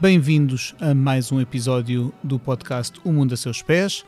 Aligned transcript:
Bem-vindos 0.00 0.76
a 0.80 0.94
mais 0.94 1.32
um 1.32 1.40
episódio 1.40 2.14
do 2.22 2.38
podcast 2.38 3.00
O 3.04 3.12
Mundo 3.12 3.34
a 3.34 3.36
Seus 3.36 3.62
Pés, 3.62 4.04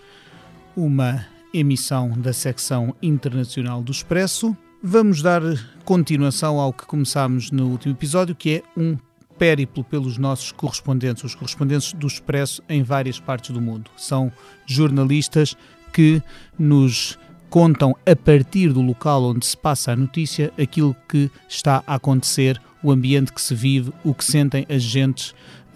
uma 0.77 1.27
emissão 1.53 2.11
da 2.11 2.33
secção 2.33 2.95
internacional 3.03 3.83
do 3.83 3.91
Expresso. 3.91 4.57
Vamos 4.81 5.21
dar 5.21 5.43
continuação 5.85 6.61
ao 6.61 6.73
que 6.73 6.87
começámos 6.87 7.51
no 7.51 7.67
último 7.67 7.93
episódio, 7.93 8.37
que 8.37 8.59
é 8.59 8.63
um 8.81 8.97
périplo 9.37 9.83
pelos 9.83 10.17
nossos 10.17 10.53
correspondentes, 10.53 11.25
os 11.25 11.35
correspondentes 11.35 11.93
do 11.93 12.07
Expresso 12.07 12.63
em 12.69 12.85
várias 12.85 13.19
partes 13.19 13.51
do 13.51 13.61
mundo. 13.61 13.91
São 13.97 14.31
jornalistas 14.67 15.57
que 15.93 16.23
nos 16.57 17.19
contam 17.51 17.97
a 18.07 18.15
partir 18.15 18.73
do 18.73 18.81
local 18.81 19.25
onde 19.25 19.45
se 19.45 19.57
passa 19.57 19.91
a 19.91 19.97
notícia 19.97 20.53
aquilo 20.57 20.95
que 21.09 21.29
está 21.49 21.83
a 21.85 21.97
acontecer, 21.97 22.63
o 22.81 22.93
ambiente 22.93 23.33
que 23.33 23.43
se 23.43 23.55
vive, 23.55 23.93
o 24.05 24.15
que 24.15 24.25
sentem 24.25 24.65
as 24.71 24.83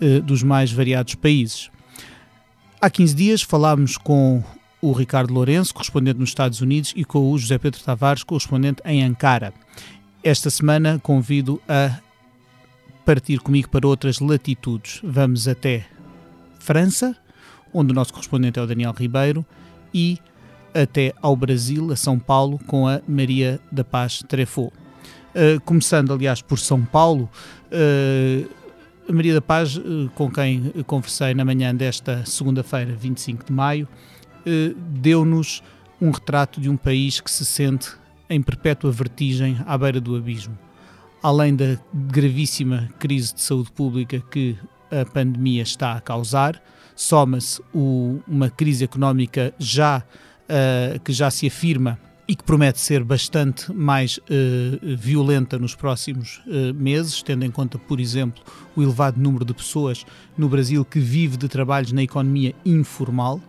eh, 0.01 0.21
dos 0.21 0.43
mais 0.43 0.73
variados 0.73 1.15
países. 1.15 1.71
Há 2.81 2.91
15 2.91 3.15
dias 3.15 3.43
falámos 3.43 3.97
com 3.97 4.43
o 4.81 4.93
Ricardo 4.93 5.33
Lourenço, 5.33 5.73
correspondente 5.73 6.19
nos 6.19 6.29
Estados 6.29 6.61
Unidos, 6.61 6.93
e 6.95 7.05
com 7.05 7.31
o 7.31 7.39
José 7.39 7.57
Pedro 7.57 7.83
Tavares, 7.83 8.23
correspondente 8.23 8.83
em 8.85 9.03
Ankara. 9.03 9.55
Esta 10.23 10.51
semana 10.51 11.01
convido 11.03 11.61
a 11.67 11.99
partir 13.05 13.41
comigo 13.41 13.71
para 13.71 13.87
outras 13.87 14.21
latitudes. 14.21 15.01
Vamos 15.03 15.49
até 15.49 15.87
França, 16.59 17.17
onde 17.73 17.93
o 17.93 17.95
nosso 17.95 18.13
correspondente 18.13 18.59
é 18.59 18.63
o 18.63 18.67
Daniel 18.67 18.93
Ribeiro, 18.93 19.45
e 19.93 20.19
até 20.75 21.15
ao 21.23 21.37
Brasil, 21.37 21.93
a 21.93 21.97
São 21.97 22.19
Paulo, 22.19 22.59
com 22.67 22.87
a 22.87 23.01
Maria 23.09 23.61
da 23.71 23.85
Paz 23.85 24.23
Trefo. 24.29 24.65
Uh, 24.65 25.61
começando, 25.65 26.13
aliás, 26.13 26.43
por 26.43 26.59
São 26.59 26.85
Paulo, 26.85 27.31
uh, 27.71 28.49
Maria 29.13 29.35
da 29.35 29.41
Paz, 29.43 29.77
eh, 29.77 30.09
com 30.15 30.31
quem 30.31 30.73
conversei 30.87 31.35
na 31.35 31.45
manhã 31.45 31.75
desta 31.75 32.25
segunda-feira, 32.25 32.95
25 32.95 33.45
de 33.45 33.53
maio, 33.53 33.87
eh, 34.47 34.75
deu-nos 34.77 35.63
um 36.01 36.11
retrato 36.11 36.61
de 36.61 36.69
um 36.69 36.77
país 36.77 37.21
que 37.21 37.31
se 37.31 37.45
sente 37.45 37.91
em 38.29 38.43
perpétua 38.43 38.91
vertigem 38.91 39.59
à 39.67 39.77
beira 39.77 40.01
do 40.01 40.17
abismo. 40.17 40.59
Além 41.23 41.55
da 41.55 41.79
gravíssima 41.93 42.89
crise 42.99 43.35
de 43.35 43.43
saúde 43.43 43.71
pública 43.73 44.21
que 44.31 44.57
a 44.91 45.05
pandemia 45.05 45.63
está 45.63 45.95
a 45.95 46.01
causar, 46.01 46.63
soma-se 46.95 47.63
uma 47.73 48.51
crise 48.51 48.85
económica 48.85 49.55
já, 49.59 50.03
uh, 50.45 51.01
que 51.01 51.13
já 51.13 51.31
se 51.31 51.47
afirma 51.47 51.99
e 52.27 52.35
que 52.35 52.43
promete 52.43 52.81
ser 52.81 53.05
bastante 53.05 53.73
mais 53.73 54.19
uh, 54.19 54.97
violenta 54.97 55.59
nos 55.59 55.75
próximos 55.75 56.41
uh, 56.47 56.73
meses, 56.75 57.23
tendo 57.23 57.45
em 57.45 57.51
conta, 57.51 57.79
por 57.79 58.01
exemplo, 58.01 58.43
o 58.75 58.83
elevado 58.83 59.21
número 59.21 59.45
de 59.45 59.53
pessoas 59.53 60.07
no 60.37 60.49
Brasil 60.49 60.85
que 60.85 60.99
vive 60.99 61.37
de 61.37 61.49
trabalhos 61.49 61.93
na 61.93 62.03
economia 62.03 62.55
informal. 62.65 63.41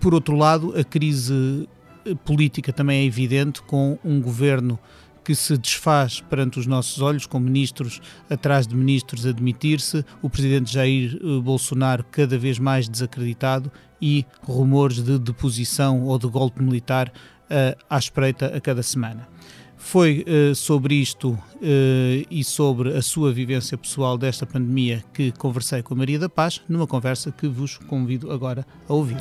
Por 0.00 0.14
outro 0.14 0.34
lado, 0.34 0.74
a 0.76 0.82
crise 0.82 1.68
eh, 2.04 2.14
política 2.24 2.72
também 2.72 3.02
é 3.02 3.04
evidente, 3.04 3.62
com 3.62 3.96
um 4.04 4.20
governo 4.20 4.78
que 5.22 5.34
se 5.34 5.56
desfaz 5.56 6.20
perante 6.20 6.58
os 6.58 6.66
nossos 6.66 7.00
olhos, 7.00 7.26
com 7.26 7.38
ministros 7.38 8.00
atrás 8.30 8.66
de 8.66 8.74
ministros 8.74 9.26
a 9.26 9.32
demitir-se, 9.32 10.04
o 10.22 10.30
presidente 10.30 10.72
Jair 10.72 11.18
Bolsonaro 11.42 12.04
cada 12.10 12.38
vez 12.38 12.58
mais 12.58 12.88
desacreditado 12.88 13.70
e 14.00 14.24
rumores 14.42 15.02
de 15.02 15.18
deposição 15.18 16.02
ou 16.04 16.18
de 16.18 16.28
golpe 16.28 16.62
militar 16.62 17.12
uh, 17.50 17.76
à 17.88 17.98
espreita 17.98 18.46
a 18.46 18.60
cada 18.60 18.82
semana. 18.82 19.28
Foi 19.76 20.24
uh, 20.26 20.54
sobre 20.54 20.94
isto 20.94 21.30
uh, 21.30 22.26
e 22.30 22.42
sobre 22.42 22.96
a 22.96 23.02
sua 23.02 23.32
vivência 23.32 23.76
pessoal 23.76 24.16
desta 24.16 24.46
pandemia 24.46 25.04
que 25.12 25.30
conversei 25.32 25.82
com 25.82 25.94
a 25.94 25.96
Maria 25.96 26.18
da 26.18 26.28
Paz, 26.28 26.62
numa 26.68 26.86
conversa 26.86 27.30
que 27.30 27.46
vos 27.46 27.76
convido 27.78 28.32
agora 28.32 28.66
a 28.88 28.92
ouvir. 28.92 29.18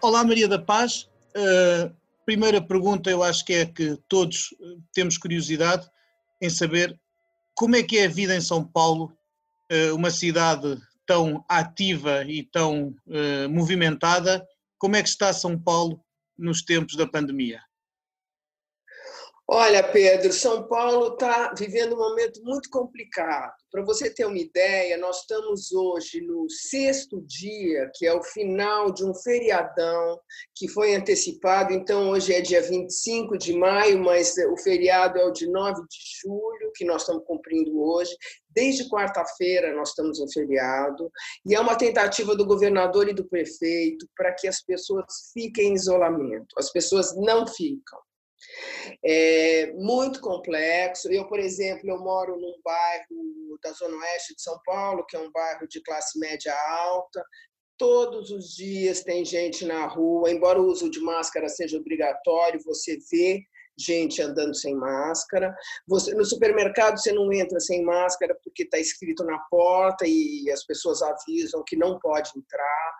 Olá, 0.00 0.24
Maria 0.24 0.48
da 0.48 0.58
Paz. 0.58 1.08
Uh, 1.36 1.92
primeira 2.24 2.60
pergunta, 2.62 3.10
eu 3.10 3.22
acho 3.22 3.44
que 3.44 3.52
é 3.54 3.66
que 3.66 3.98
todos 4.08 4.54
temos 4.92 5.18
curiosidade 5.18 5.88
em 6.40 6.48
saber 6.48 6.98
como 7.54 7.74
é 7.74 7.82
que 7.82 7.98
é 7.98 8.06
a 8.06 8.08
vida 8.08 8.36
em 8.36 8.40
São 8.40 8.62
Paulo 8.62 9.12
uma 9.94 10.10
cidade 10.10 10.78
tão 11.08 11.42
ativa 11.48 12.22
e 12.24 12.42
tão 12.42 12.94
uh, 13.06 13.48
movimentada, 13.48 14.46
como 14.78 14.94
é 14.94 15.02
que 15.02 15.08
está 15.08 15.32
São 15.32 15.58
Paulo 15.58 16.04
nos 16.36 16.62
tempos 16.62 16.96
da 16.96 17.06
pandemia? 17.06 17.60
Olha, 19.50 19.82
Pedro, 19.82 20.30
São 20.30 20.68
Paulo 20.68 21.14
está 21.14 21.54
vivendo 21.56 21.94
um 21.94 21.98
momento 21.98 22.38
muito 22.44 22.68
complicado. 22.68 23.54
Para 23.70 23.82
você 23.82 24.10
ter 24.12 24.26
uma 24.26 24.36
ideia, 24.36 24.98
nós 24.98 25.20
estamos 25.22 25.72
hoje 25.72 26.20
no 26.20 26.50
sexto 26.50 27.18
dia, 27.22 27.90
que 27.94 28.06
é 28.06 28.12
o 28.12 28.22
final 28.22 28.92
de 28.92 29.06
um 29.06 29.14
feriadão 29.14 30.20
que 30.54 30.68
foi 30.68 30.94
antecipado. 30.94 31.72
Então, 31.72 32.10
hoje 32.10 32.34
é 32.34 32.42
dia 32.42 32.60
25 32.60 33.38
de 33.38 33.54
maio, 33.54 33.98
mas 33.98 34.36
o 34.36 34.56
feriado 34.58 35.18
é 35.18 35.24
o 35.24 35.32
de 35.32 35.50
9 35.50 35.80
de 35.80 35.98
julho, 36.22 36.70
que 36.74 36.84
nós 36.84 37.00
estamos 37.00 37.24
cumprindo 37.24 37.80
hoje. 37.80 38.14
Desde 38.50 38.86
quarta-feira 38.90 39.74
nós 39.74 39.90
estamos 39.90 40.20
em 40.20 40.30
feriado, 40.30 41.10
e 41.46 41.54
é 41.54 41.60
uma 41.60 41.74
tentativa 41.74 42.36
do 42.36 42.44
governador 42.44 43.08
e 43.08 43.14
do 43.14 43.24
prefeito 43.24 44.06
para 44.14 44.34
que 44.34 44.46
as 44.46 44.60
pessoas 44.62 45.06
fiquem 45.32 45.70
em 45.70 45.74
isolamento. 45.74 46.54
As 46.58 46.70
pessoas 46.70 47.16
não 47.16 47.46
ficam. 47.46 47.98
É 49.04 49.72
muito 49.74 50.20
complexo. 50.20 51.10
Eu, 51.10 51.26
por 51.26 51.38
exemplo, 51.38 51.88
eu 51.88 51.98
moro 51.98 52.36
num 52.36 52.60
bairro 52.62 53.58
da 53.62 53.72
Zona 53.72 53.96
Oeste 53.96 54.34
de 54.34 54.42
São 54.42 54.58
Paulo, 54.64 55.04
que 55.06 55.16
é 55.16 55.20
um 55.20 55.30
bairro 55.30 55.66
de 55.66 55.80
classe 55.82 56.18
média 56.18 56.54
alta. 56.68 57.24
Todos 57.76 58.30
os 58.30 58.56
dias 58.56 59.04
tem 59.04 59.24
gente 59.24 59.64
na 59.64 59.86
rua, 59.86 60.30
embora 60.30 60.60
o 60.60 60.66
uso 60.66 60.90
de 60.90 61.00
máscara 61.00 61.48
seja 61.48 61.78
obrigatório, 61.78 62.60
você 62.64 62.98
vê 63.10 63.44
gente 63.78 64.20
andando 64.20 64.54
sem 64.56 64.74
máscara. 64.74 65.54
Você, 65.86 66.12
no 66.14 66.24
supermercado 66.24 66.98
você 66.98 67.12
não 67.12 67.32
entra 67.32 67.60
sem 67.60 67.84
máscara 67.84 68.36
porque 68.42 68.64
está 68.64 68.78
escrito 68.78 69.24
na 69.24 69.38
porta 69.50 70.04
e 70.06 70.50
as 70.50 70.64
pessoas 70.64 71.00
avisam 71.00 71.62
que 71.64 71.76
não 71.76 71.98
pode 71.98 72.30
entrar 72.36 72.94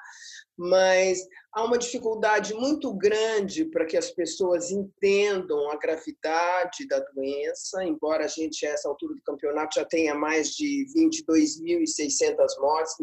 mas 0.58 1.20
há 1.52 1.64
uma 1.64 1.78
dificuldade 1.78 2.52
muito 2.52 2.92
grande 2.92 3.64
para 3.64 3.86
que 3.86 3.96
as 3.96 4.10
pessoas 4.10 4.72
entendam 4.72 5.70
a 5.70 5.76
gravidade 5.76 6.86
da 6.88 6.98
doença, 6.98 7.84
embora 7.84 8.24
a 8.24 8.28
gente, 8.28 8.66
a 8.66 8.70
essa 8.70 8.88
altura 8.88 9.14
do 9.14 9.22
campeonato, 9.22 9.76
já 9.76 9.84
tenha 9.84 10.14
mais 10.14 10.50
de 10.50 10.84
22.600 10.96 12.36
mortes, 12.60 12.94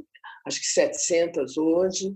acho 0.45 0.59
que 0.59 0.67
700 0.67 1.57
hoje. 1.57 2.13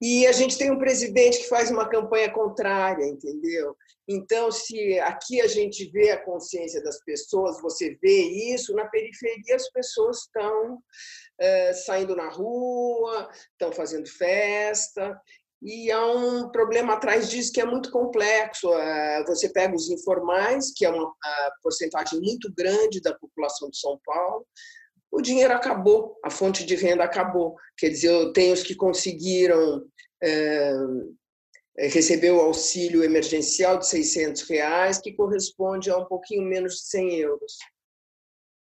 E 0.00 0.26
a 0.26 0.32
gente 0.32 0.58
tem 0.58 0.70
um 0.70 0.78
presidente 0.78 1.38
que 1.38 1.48
faz 1.48 1.70
uma 1.70 1.88
campanha 1.88 2.30
contrária, 2.30 3.06
entendeu? 3.06 3.76
Então, 4.06 4.50
se 4.50 4.98
aqui 5.00 5.40
a 5.40 5.46
gente 5.46 5.90
vê 5.90 6.10
a 6.10 6.22
consciência 6.22 6.82
das 6.82 7.02
pessoas, 7.04 7.60
você 7.60 7.96
vê 8.02 8.52
isso, 8.52 8.74
na 8.74 8.86
periferia 8.86 9.56
as 9.56 9.70
pessoas 9.70 10.18
estão 10.18 10.78
é, 11.38 11.72
saindo 11.72 12.14
na 12.14 12.28
rua, 12.28 13.28
estão 13.52 13.72
fazendo 13.72 14.08
festa, 14.08 15.20
e 15.62 15.90
há 15.90 16.06
um 16.06 16.50
problema 16.50 16.92
atrás 16.92 17.30
disso 17.30 17.50
que 17.50 17.60
é 17.60 17.64
muito 17.64 17.90
complexo. 17.90 18.70
Eh, 18.74 19.24
você 19.26 19.48
pega 19.48 19.74
os 19.74 19.88
informais, 19.88 20.70
que 20.76 20.84
é 20.84 20.90
uma 20.90 21.10
porcentagem 21.62 22.20
muito 22.20 22.52
grande 22.54 23.00
da 23.00 23.14
população 23.14 23.70
de 23.70 23.78
São 23.78 23.98
Paulo, 24.04 24.46
o 25.14 25.22
dinheiro 25.22 25.54
acabou, 25.54 26.18
a 26.24 26.28
fonte 26.28 26.66
de 26.66 26.74
renda 26.74 27.04
acabou. 27.04 27.54
Quer 27.78 27.88
dizer, 27.90 28.08
eu 28.08 28.32
tenho 28.32 28.52
os 28.52 28.64
que 28.64 28.74
conseguiram 28.74 29.86
é, 30.20 30.72
receber 31.78 32.32
o 32.32 32.40
auxílio 32.40 33.04
emergencial 33.04 33.78
de 33.78 33.86
600 33.86 34.42
reais, 34.42 34.98
que 34.98 35.14
corresponde 35.14 35.88
a 35.88 35.96
um 35.96 36.04
pouquinho 36.04 36.42
menos 36.42 36.74
de 36.74 36.88
100 36.88 37.14
euros. 37.20 37.56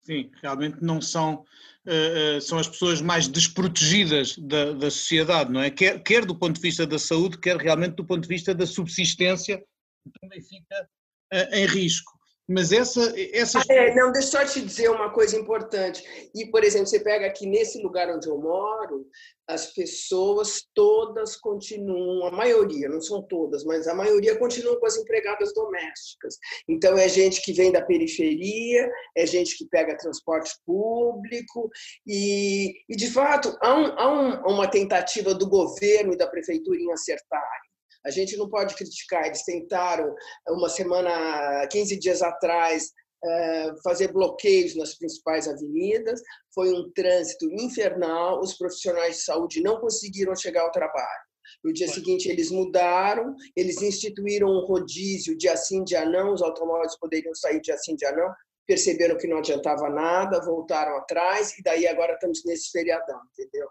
Sim, 0.04 0.32
realmente 0.42 0.78
não 0.82 1.00
são 1.00 1.44
uh, 1.86 2.40
são 2.40 2.58
as 2.58 2.68
pessoas 2.68 3.00
mais 3.00 3.28
desprotegidas 3.28 4.36
da, 4.38 4.72
da 4.72 4.90
sociedade, 4.90 5.52
não 5.52 5.60
é? 5.60 5.70
Quer, 5.70 6.02
quer 6.02 6.24
do 6.24 6.34
ponto 6.34 6.56
de 6.56 6.62
vista 6.62 6.86
da 6.86 6.98
saúde, 6.98 7.38
quer 7.38 7.56
realmente 7.56 7.94
do 7.96 8.04
ponto 8.04 8.22
de 8.22 8.28
vista 8.28 8.54
da 8.54 8.66
subsistência, 8.66 9.58
que 9.58 10.10
também 10.20 10.40
fica 10.40 10.88
uh, 11.32 11.54
em 11.54 11.66
risco. 11.66 12.12
Mas 12.48 12.72
essa. 12.72 13.14
Essas... 13.32 13.68
É, 13.70 13.94
não, 13.94 14.10
deixa 14.10 14.42
eu 14.42 14.48
te 14.48 14.60
dizer 14.60 14.90
uma 14.90 15.10
coisa 15.12 15.38
importante. 15.38 16.02
E, 16.34 16.46
por 16.46 16.64
exemplo, 16.64 16.86
você 16.86 16.98
pega 16.98 17.26
aqui 17.26 17.46
nesse 17.46 17.80
lugar 17.80 18.10
onde 18.10 18.28
eu 18.28 18.36
moro, 18.36 19.06
as 19.48 19.72
pessoas 19.72 20.66
todas 20.74 21.36
continuam, 21.36 22.26
a 22.26 22.32
maioria, 22.32 22.88
não 22.88 23.00
são 23.00 23.22
todas, 23.22 23.64
mas 23.64 23.86
a 23.86 23.94
maioria 23.94 24.36
continuam 24.38 24.78
com 24.78 24.86
as 24.86 24.96
empregadas 24.96 25.52
domésticas. 25.54 26.36
Então, 26.68 26.96
é 26.98 27.08
gente 27.08 27.42
que 27.42 27.52
vem 27.52 27.70
da 27.70 27.82
periferia, 27.82 28.90
é 29.16 29.26
gente 29.26 29.56
que 29.56 29.66
pega 29.68 29.96
transporte 29.96 30.52
público, 30.66 31.70
e, 32.06 32.74
e 32.88 32.96
de 32.96 33.10
fato, 33.10 33.56
há, 33.60 33.74
um, 33.74 33.86
há 33.98 34.12
um, 34.12 34.52
uma 34.54 34.68
tentativa 34.68 35.34
do 35.34 35.48
governo 35.48 36.12
e 36.12 36.18
da 36.18 36.26
prefeitura 36.26 36.78
em 36.78 36.92
acertarem 36.92 37.71
A 38.04 38.10
gente 38.10 38.36
não 38.36 38.48
pode 38.48 38.74
criticar. 38.74 39.26
Eles 39.26 39.44
tentaram, 39.44 40.14
uma 40.48 40.68
semana, 40.68 41.66
15 41.68 41.98
dias 41.98 42.22
atrás, 42.22 42.90
eh, 43.24 43.72
fazer 43.84 44.12
bloqueios 44.12 44.76
nas 44.76 44.94
principais 44.96 45.46
avenidas. 45.48 46.20
Foi 46.54 46.72
um 46.72 46.90
trânsito 46.92 47.46
infernal. 47.52 48.40
Os 48.40 48.54
profissionais 48.54 49.16
de 49.16 49.22
saúde 49.22 49.62
não 49.62 49.80
conseguiram 49.80 50.34
chegar 50.34 50.62
ao 50.62 50.72
trabalho. 50.72 51.22
No 51.62 51.72
dia 51.72 51.88
seguinte, 51.88 52.28
eles 52.28 52.50
mudaram, 52.50 53.36
eles 53.56 53.82
instituíram 53.82 54.48
um 54.48 54.64
rodízio 54.64 55.36
dia 55.36 55.56
sim, 55.56 55.84
dia 55.84 56.04
não, 56.04 56.32
os 56.32 56.42
automóveis 56.42 56.98
poderiam 56.98 57.34
sair 57.34 57.60
dia 57.60 57.76
sim, 57.78 57.94
dia 57.94 58.12
não, 58.12 58.32
perceberam 58.66 59.16
que 59.16 59.26
não 59.26 59.38
adiantava 59.38 59.88
nada, 59.88 60.44
voltaram 60.44 60.96
atrás, 60.96 61.56
e 61.58 61.62
daí 61.62 61.86
agora 61.86 62.14
estamos 62.14 62.42
nesse 62.44 62.70
feriadão, 62.70 63.20
entendeu? 63.32 63.68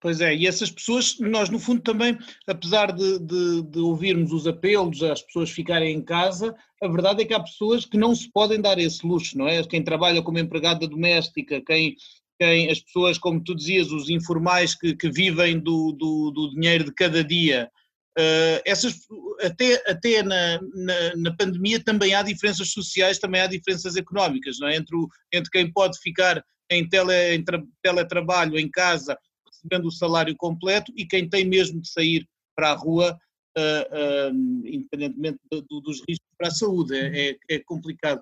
Pois 0.00 0.22
é, 0.22 0.34
e 0.34 0.46
essas 0.46 0.70
pessoas, 0.70 1.18
nós 1.18 1.50
no 1.50 1.58
fundo 1.58 1.82
também, 1.82 2.16
apesar 2.46 2.90
de, 2.90 3.18
de, 3.18 3.62
de, 3.62 3.78
ouvirmos 3.80 4.32
os 4.32 4.46
apelos 4.46 5.02
às 5.02 5.20
pessoas 5.20 5.50
ficarem 5.50 5.94
em 5.94 6.02
casa, 6.02 6.56
a 6.82 6.88
verdade 6.88 7.20
é 7.20 7.24
que 7.26 7.34
há 7.34 7.40
pessoas 7.40 7.84
que 7.84 7.98
não 7.98 8.14
se 8.14 8.30
podem 8.32 8.58
dar 8.58 8.78
esse 8.78 9.06
luxo, 9.06 9.36
não 9.36 9.46
é? 9.46 9.62
Quem 9.62 9.84
trabalha 9.84 10.22
como 10.22 10.38
empregada 10.38 10.88
doméstica, 10.88 11.60
quem, 11.66 11.96
quem 12.40 12.70
as 12.70 12.80
pessoas, 12.80 13.18
como 13.18 13.44
tu 13.44 13.54
dizias, 13.54 13.92
os 13.92 14.08
informais 14.08 14.74
que, 14.74 14.96
que 14.96 15.10
vivem 15.10 15.58
do, 15.58 15.92
do, 15.92 16.30
do, 16.30 16.50
dinheiro 16.54 16.84
de 16.84 16.94
cada 16.94 17.22
dia, 17.22 17.70
uh, 18.18 18.62
essas, 18.64 19.00
até, 19.42 19.82
até 19.86 20.22
na, 20.22 20.58
na, 20.62 21.16
na, 21.16 21.36
pandemia 21.36 21.78
também 21.78 22.14
há 22.14 22.22
diferenças 22.22 22.70
sociais, 22.70 23.18
também 23.18 23.42
há 23.42 23.46
diferenças 23.46 23.96
económicas, 23.96 24.58
não 24.58 24.68
é? 24.68 24.76
Entre, 24.76 24.96
o, 24.96 25.06
entre 25.30 25.50
quem 25.50 25.70
pode 25.70 25.98
ficar 26.00 26.42
em, 26.70 26.88
tele, 26.88 27.34
em 27.34 27.44
tra, 27.44 27.62
teletrabalho 27.82 28.58
em 28.58 28.70
casa 28.70 29.14
recebendo 29.60 29.86
o 29.86 29.92
salário 29.92 30.34
completo 30.36 30.92
e 30.96 31.06
quem 31.06 31.28
tem 31.28 31.44
mesmo 31.44 31.80
de 31.80 31.90
sair 31.90 32.26
para 32.56 32.70
a 32.70 32.74
rua, 32.74 33.18
uh, 33.56 34.30
uh, 34.30 34.66
independentemente 34.66 35.38
do, 35.50 35.80
dos 35.80 36.02
riscos 36.08 36.28
para 36.36 36.48
a 36.48 36.52
saúde. 36.52 36.96
É, 36.96 37.30
é, 37.30 37.36
é 37.50 37.58
complicado. 37.60 38.20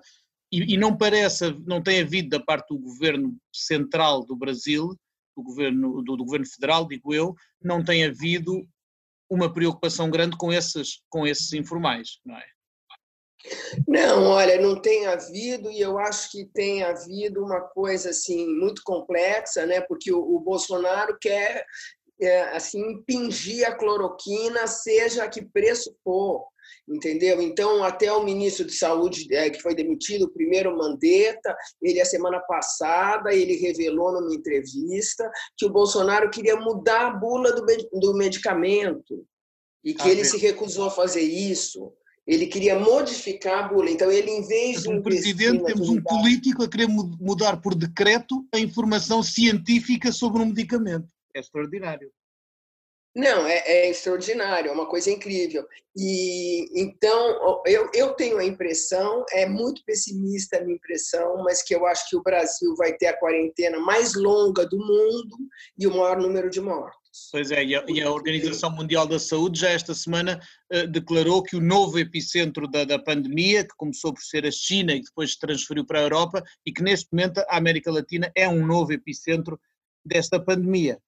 E, 0.51 0.73
e, 0.73 0.77
não 0.77 0.97
parece, 0.97 1.51
não 1.65 1.81
tem 1.81 2.01
havido 2.01 2.29
da 2.29 2.39
parte 2.39 2.69
do 2.69 2.79
governo 2.79 3.37
central 3.53 4.25
do 4.25 4.35
Brasil, 4.35 4.95
do 5.37 5.43
governo, 5.43 6.01
do, 6.01 6.15
do 6.15 6.25
governo 6.25 6.45
federal, 6.45 6.87
digo 6.87 7.13
eu, 7.13 7.35
não 7.61 7.83
tem 7.83 8.03
havido 8.03 8.67
uma 9.29 9.53
preocupação 9.53 10.09
grande 10.09 10.35
com 10.35 10.51
esses, 10.51 11.01
com 11.07 11.27
esses 11.27 11.53
informais, 11.53 12.19
não 12.25 12.35
é? 12.35 12.45
Não, 13.87 14.25
olha, 14.25 14.59
não 14.59 14.81
tem 14.81 15.07
havido 15.07 15.71
e 15.71 15.79
eu 15.79 15.97
acho 15.97 16.31
que 16.31 16.45
tem 16.53 16.83
havido 16.83 17.43
uma 17.43 17.61
coisa 17.61 18.09
assim 18.09 18.47
muito 18.47 18.81
complexa, 18.83 19.65
né? 19.65 19.81
Porque 19.81 20.11
o, 20.11 20.19
o 20.19 20.39
Bolsonaro 20.39 21.17
quer 21.19 21.65
é, 22.21 22.41
assim 22.55 22.81
impingir 22.91 23.67
a 23.67 23.73
cloroquina, 23.73 24.67
seja 24.67 25.23
a 25.23 25.29
que 25.29 25.41
preço 25.41 25.95
for, 26.03 26.45
entendeu? 26.87 27.41
Então 27.41 27.83
até 27.83 28.11
o 28.11 28.23
ministro 28.23 28.65
de 28.65 28.73
Saúde 28.73 29.33
é, 29.33 29.49
que 29.49 29.61
foi 29.61 29.73
demitido, 29.73 30.25
o 30.25 30.33
primeiro 30.33 30.75
Mandetta, 30.77 31.55
ele 31.81 32.01
a 32.01 32.05
semana 32.05 32.39
passada 32.41 33.33
ele 33.33 33.55
revelou 33.55 34.11
numa 34.11 34.35
entrevista 34.35 35.29
que 35.57 35.65
o 35.65 35.71
Bolsonaro 35.71 36.29
queria 36.29 36.57
mudar 36.57 37.07
a 37.07 37.11
bula 37.11 37.53
do, 37.53 37.65
do 37.93 38.13
medicamento 38.15 39.25
e 39.83 39.93
que 39.93 40.09
ah, 40.09 40.11
ele 40.11 40.25
se 40.25 40.37
recusou 40.37 40.87
a 40.87 40.91
fazer 40.91 41.21
isso. 41.21 41.93
Ele 42.29 42.45
queria 42.45 42.77
modificar 42.77 43.65
a 43.65 43.67
bula. 43.67 43.89
Então, 43.89 44.11
ele, 44.11 44.29
em 44.29 44.45
vez 44.45 44.83
de. 44.83 44.89
Um 44.89 45.01
presidente, 45.01 45.63
temos 45.63 45.89
um 45.89 45.99
político 45.99 46.61
a 46.61 46.69
querer 46.69 46.87
mudar 46.87 47.59
por 47.59 47.73
decreto 47.73 48.45
a 48.53 48.59
informação 48.59 49.23
científica 49.23 50.11
sobre 50.11 50.43
um 50.43 50.45
medicamento. 50.45 51.07
É 51.35 51.39
extraordinário. 51.39 52.11
Não, 53.15 53.47
é, 53.47 53.63
é, 53.65 53.89
extraordinário, 53.89 54.69
é 54.69 54.71
uma 54.71 54.85
coisa 54.85 55.09
incrível. 55.09 55.65
E 55.97 56.69
então 56.79 57.63
eu, 57.65 57.89
eu 57.95 58.13
tenho 58.13 58.37
a 58.37 58.45
impressão, 58.45 59.25
é 59.31 59.47
muito 59.47 59.83
pessimista 59.83 60.57
a 60.57 60.61
minha 60.61 60.75
impressão, 60.75 61.37
mas 61.43 61.63
que 61.63 61.73
eu 61.73 61.87
acho 61.87 62.07
que 62.07 62.15
o 62.15 62.21
Brasil 62.21 62.75
vai 62.75 62.93
ter 62.93 63.07
a 63.07 63.17
quarentena 63.17 63.79
mais 63.79 64.13
longa 64.13 64.67
do 64.67 64.77
mundo 64.77 65.35
e 65.79 65.87
o 65.87 65.91
maior 65.91 66.17
número 66.17 66.47
de 66.47 66.61
mortos. 66.61 66.98
Pois 67.31 67.49
é, 67.51 67.63
e 67.63 67.75
a, 67.75 67.83
e 67.87 68.01
a 68.01 68.11
Organização 68.11 68.69
Mundial 68.71 69.07
da 69.07 69.19
Saúde 69.19 69.59
já 69.59 69.69
esta 69.69 69.95
semana 69.95 70.39
uh, 70.71 70.87
declarou 70.87 71.41
que 71.41 71.55
o 71.55 71.61
novo 71.61 71.97
epicentro 71.97 72.67
da, 72.67 72.83
da 72.83 72.99
pandemia, 72.99 73.63
que 73.63 73.75
começou 73.75 74.13
por 74.13 74.21
ser 74.21 74.45
a 74.45 74.51
China 74.51 74.93
e 74.93 75.01
depois 75.01 75.31
se 75.31 75.39
transferiu 75.39 75.85
para 75.85 75.99
a 75.99 76.03
Europa, 76.03 76.43
e 76.65 76.71
que 76.71 76.83
neste 76.83 77.07
momento 77.11 77.39
a 77.39 77.57
América 77.57 77.91
Latina 77.91 78.31
é 78.35 78.47
um 78.47 78.65
novo 78.65 78.93
epicentro 78.93 79.59
desta 80.05 80.39
pandemia. 80.39 80.99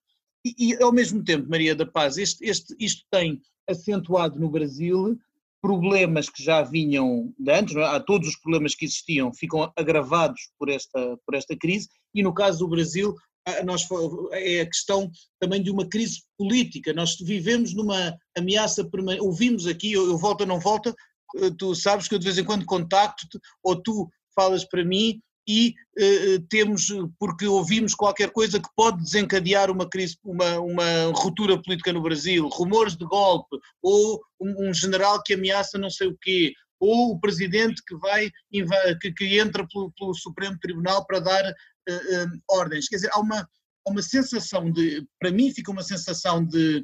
E, 0.44 0.74
e 0.74 0.83
ao 0.83 0.92
mesmo 0.92 1.24
tempo, 1.24 1.50
Maria 1.50 1.75
da 1.75 1.86
Paz, 1.86 2.18
este, 2.18 2.44
este, 2.45 2.75
isto 2.80 3.06
tem 3.12 3.39
acentuado 3.69 4.39
no 4.39 4.50
Brasil 4.50 5.18
problemas 5.62 6.27
que 6.27 6.44
já 6.44 6.63
vinham 6.63 7.31
de 7.38 7.51
antes, 7.51 7.75
é? 7.75 8.00
todos 8.00 8.27
os 8.27 8.36
problemas 8.36 8.74
que 8.74 8.86
existiam 8.86 9.31
ficam 9.31 9.71
agravados 9.77 10.50
por 10.57 10.69
esta, 10.69 11.18
por 11.24 11.36
esta 11.36 11.56
crise, 11.56 11.88
e 12.15 12.24
no 12.24 12.33
caso 12.33 12.59
do 12.59 12.68
Brasil, 12.68 13.15
nós, 13.63 13.88
é 14.31 14.61
a 14.61 14.65
questão 14.65 15.09
também 15.39 15.61
de 15.61 15.71
uma 15.71 15.88
crise 15.88 16.21
política. 16.38 16.93
Nós 16.93 17.15
vivemos 17.19 17.73
numa 17.73 18.15
ameaça 18.38 18.85
permanente. 18.85 19.23
Ouvimos 19.23 19.67
aqui, 19.67 19.93
eu, 19.93 20.07
eu 20.07 20.17
volto 20.17 20.41
ou 20.41 20.47
não 20.47 20.59
volta, 20.59 20.93
eh, 21.38 21.51
tu 21.57 21.73
sabes 21.75 22.07
que 22.07 22.15
eu 22.15 22.19
de 22.19 22.25
vez 22.25 22.38
em 22.38 22.43
quando 22.43 22.65
contacto-te, 22.65 23.39
ou 23.63 23.75
tu 23.81 24.09
falas 24.35 24.63
para 24.63 24.85
mim, 24.85 25.19
e 25.47 25.73
eh, 25.97 26.38
temos, 26.49 26.88
porque 27.19 27.47
ouvimos 27.47 27.95
qualquer 27.95 28.31
coisa 28.31 28.59
que 28.59 28.69
pode 28.75 29.01
desencadear 29.03 29.71
uma 29.71 29.89
crise, 29.89 30.17
uma, 30.23 30.59
uma 30.59 31.05
ruptura 31.15 31.61
política 31.61 31.91
no 31.91 32.01
Brasil, 32.01 32.47
rumores 32.47 32.95
de 32.95 33.05
golpe, 33.05 33.57
ou 33.81 34.21
um, 34.39 34.69
um 34.69 34.73
general 34.73 35.21
que 35.23 35.33
ameaça 35.33 35.77
não 35.77 35.89
sei 35.89 36.07
o 36.07 36.17
quê, 36.21 36.53
ou 36.81 37.12
o 37.12 37.19
presidente 37.19 37.83
que 37.88 37.95
vai 37.95 38.31
que, 39.00 39.12
que 39.13 39.39
entra 39.39 39.66
pelo, 39.72 39.92
pelo, 39.92 40.16
Supremo 40.16 40.57
Tribunal 40.60 41.06
para 41.06 41.19
dar 41.19 41.45
uh, 41.45 42.25
uh, 42.25 42.42
ordens. 42.50 42.89
Quer 42.89 42.95
dizer, 42.95 43.12
há 43.13 43.19
uma, 43.19 43.48
uma 43.88 44.01
sensação 44.01 44.72
de, 44.72 45.07
para 45.19 45.31
mim 45.31 45.54
fica 45.54 45.72
uma 45.72 45.83
sensação 45.83 46.44
de, 46.44 46.83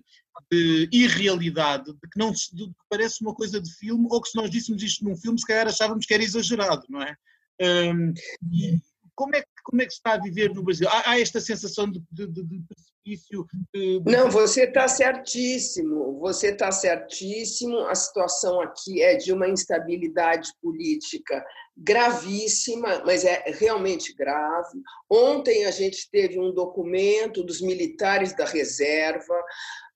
de 0.51 0.87
irrealidade, 0.91 1.85
de 1.85 2.09
que 2.11 2.19
não 2.19 2.31
de, 2.31 2.71
parece 2.87 3.21
uma 3.21 3.33
coisa 3.33 3.59
de 3.59 3.73
filme, 3.73 4.07
ou 4.11 4.21
que 4.21 4.29
se 4.29 4.37
nós 4.37 4.51
díssemos 4.51 4.83
isto 4.83 5.03
num 5.03 5.17
filme, 5.17 5.39
se 5.39 5.47
calhar 5.47 5.67
achávamos 5.67 6.05
que 6.05 6.13
era 6.13 6.23
exagerado, 6.23 6.83
não 6.89 7.01
é? 7.01 7.15
Um, 7.59 8.13
como, 9.17 9.35
é 9.35 9.43
como 9.63 9.81
é 9.81 9.85
que 9.85 9.93
está 9.93 10.13
a 10.13 10.21
viver 10.21 10.53
no 10.53 10.63
Brasil? 10.63 10.87
Há, 10.87 11.11
há 11.11 11.19
esta 11.19 11.41
sensação 11.41 11.89
de, 11.91 11.99
de, 12.11 12.27
de 12.27 12.61
precipício? 12.67 13.45
De... 13.73 13.99
Não, 14.05 14.29
você 14.29 14.65
está 14.65 14.87
certíssimo, 14.87 16.19
você 16.19 16.51
está 16.51 16.71
certíssimo. 16.71 17.79
A 17.87 17.95
situação 17.95 18.61
aqui 18.61 19.01
é 19.01 19.15
de 19.15 19.33
uma 19.33 19.49
instabilidade 19.49 20.51
política 20.61 21.43
gravíssima, 21.75 23.01
mas 23.05 23.25
é 23.25 23.43
realmente 23.47 24.13
grave. 24.13 24.79
Ontem 25.09 25.65
a 25.65 25.71
gente 25.71 26.07
teve 26.11 26.39
um 26.39 26.53
documento 26.53 27.43
dos 27.43 27.59
militares 27.59 28.35
da 28.35 28.45
reserva 28.45 29.35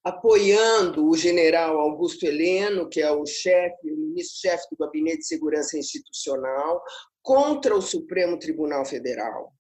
apoiando 0.04 1.08
o 1.08 1.16
general 1.16 1.80
Augusto 1.80 2.26
Heleno, 2.26 2.90
que 2.90 3.00
é 3.00 3.12
o 3.12 3.24
chefe, 3.24 3.92
o 3.92 3.98
ministro-chefe 3.98 4.64
do 4.72 4.78
Gabinete 4.78 5.20
de 5.20 5.28
Segurança 5.28 5.78
Institucional, 5.78 6.82
contra 7.22 7.76
o 7.76 7.82
Supremo 7.82 8.38
Tribunal 8.38 8.86
Federal. 8.86 9.54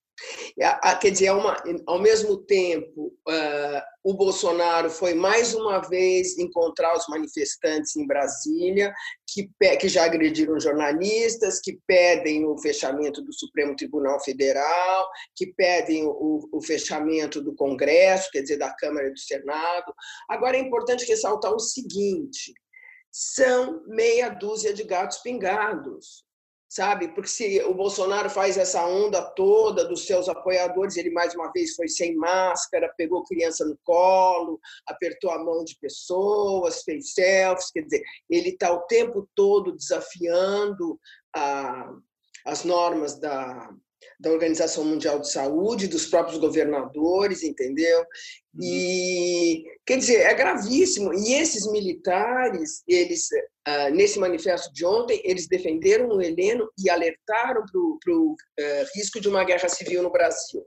Quer 0.99 1.09
dizer, 1.11 1.27
é 1.27 1.29
ao 1.87 1.99
mesmo 1.99 2.37
tempo, 2.37 3.13
o 4.03 4.13
Bolsonaro 4.13 4.89
foi 4.89 5.13
mais 5.13 5.55
uma 5.55 5.79
vez 5.79 6.37
encontrar 6.37 6.95
os 6.95 7.07
manifestantes 7.07 7.95
em 7.95 8.05
Brasília, 8.05 8.93
que, 9.27 9.49
já 9.87 10.05
agrediram 10.05 10.59
jornalistas, 10.59 11.59
que 11.59 11.79
pedem 11.87 12.45
o 12.45 12.57
fechamento 12.59 13.21
do 13.21 13.33
Supremo 13.33 13.75
Tribunal 13.75 14.19
Federal, 14.23 15.09
que 15.35 15.47
pedem 15.53 16.05
o 16.05 16.61
fechamento 16.65 17.41
do 17.41 17.55
Congresso, 17.55 18.29
quer 18.31 18.41
dizer, 18.41 18.57
da 18.57 18.73
Câmara 18.75 19.07
e 19.07 19.13
do 19.13 19.19
Senado. 19.19 19.93
Agora, 20.29 20.57
é 20.57 20.59
importante 20.59 21.05
ressaltar 21.05 21.51
o 21.51 21.59
seguinte: 21.59 22.53
são 23.11 23.83
meia 23.87 24.29
dúzia 24.29 24.73
de 24.73 24.83
gatos 24.83 25.17
pingados 25.19 26.29
sabe? 26.71 27.09
Porque 27.09 27.29
se 27.29 27.61
o 27.65 27.73
Bolsonaro 27.73 28.29
faz 28.29 28.57
essa 28.57 28.85
onda 28.87 29.21
toda 29.21 29.83
dos 29.83 30.05
seus 30.07 30.29
apoiadores, 30.29 30.95
ele 30.95 31.09
mais 31.11 31.35
uma 31.35 31.51
vez 31.51 31.75
foi 31.75 31.89
sem 31.89 32.15
máscara, 32.15 32.93
pegou 32.95 33.25
criança 33.25 33.65
no 33.65 33.77
colo, 33.83 34.57
apertou 34.87 35.31
a 35.31 35.43
mão 35.43 35.65
de 35.65 35.77
pessoas, 35.81 36.81
fez 36.83 37.13
selfies, 37.13 37.71
quer 37.71 37.81
dizer, 37.81 38.01
ele 38.29 38.51
está 38.51 38.71
o 38.71 38.83
tempo 38.83 39.27
todo 39.35 39.75
desafiando 39.75 40.97
a, 41.35 41.91
as 42.45 42.63
normas 42.63 43.19
da, 43.19 43.69
da 44.19 44.31
Organização 44.31 44.83
Mundial 44.85 45.19
de 45.19 45.31
Saúde, 45.31 45.87
dos 45.87 46.05
próprios 46.05 46.39
governadores, 46.39 47.43
entendeu? 47.43 47.99
Uhum. 48.53 48.63
E 48.63 49.63
quer 49.85 49.97
dizer, 49.97 50.21
é 50.21 50.33
gravíssimo. 50.33 51.13
E 51.13 51.33
esses 51.33 51.69
militares, 51.71 52.83
eles 52.87 53.27
uh, 53.67 53.93
nesse 53.93 54.19
manifesto 54.19 54.71
de 54.73 54.85
ontem, 54.85 55.21
eles 55.23 55.47
defenderam 55.47 56.09
o 56.09 56.21
Heleno 56.21 56.69
e 56.77 56.89
alertaram 56.89 57.63
para 57.65 58.13
o 58.13 58.31
uh, 58.33 58.35
risco 58.95 59.19
de 59.19 59.27
uma 59.27 59.43
guerra 59.43 59.69
civil 59.69 60.03
no 60.03 60.11
Brasil. 60.11 60.65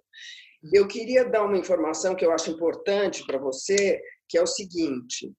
Eu 0.73 0.89
queria 0.89 1.25
dar 1.25 1.45
uma 1.45 1.59
informação 1.59 2.15
que 2.15 2.25
eu 2.25 2.33
acho 2.33 2.51
importante 2.51 3.25
para 3.27 3.39
você, 3.39 4.01
que 4.29 4.39
é 4.39 4.43
o 4.43 4.47
seguinte: 4.47 5.31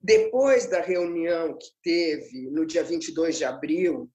Depois 0.00 0.66
da 0.66 0.80
reunião 0.80 1.56
que 1.58 1.68
teve 1.82 2.50
no 2.50 2.64
dia 2.64 2.82
22 2.82 3.36
de 3.36 3.44
abril, 3.44 4.10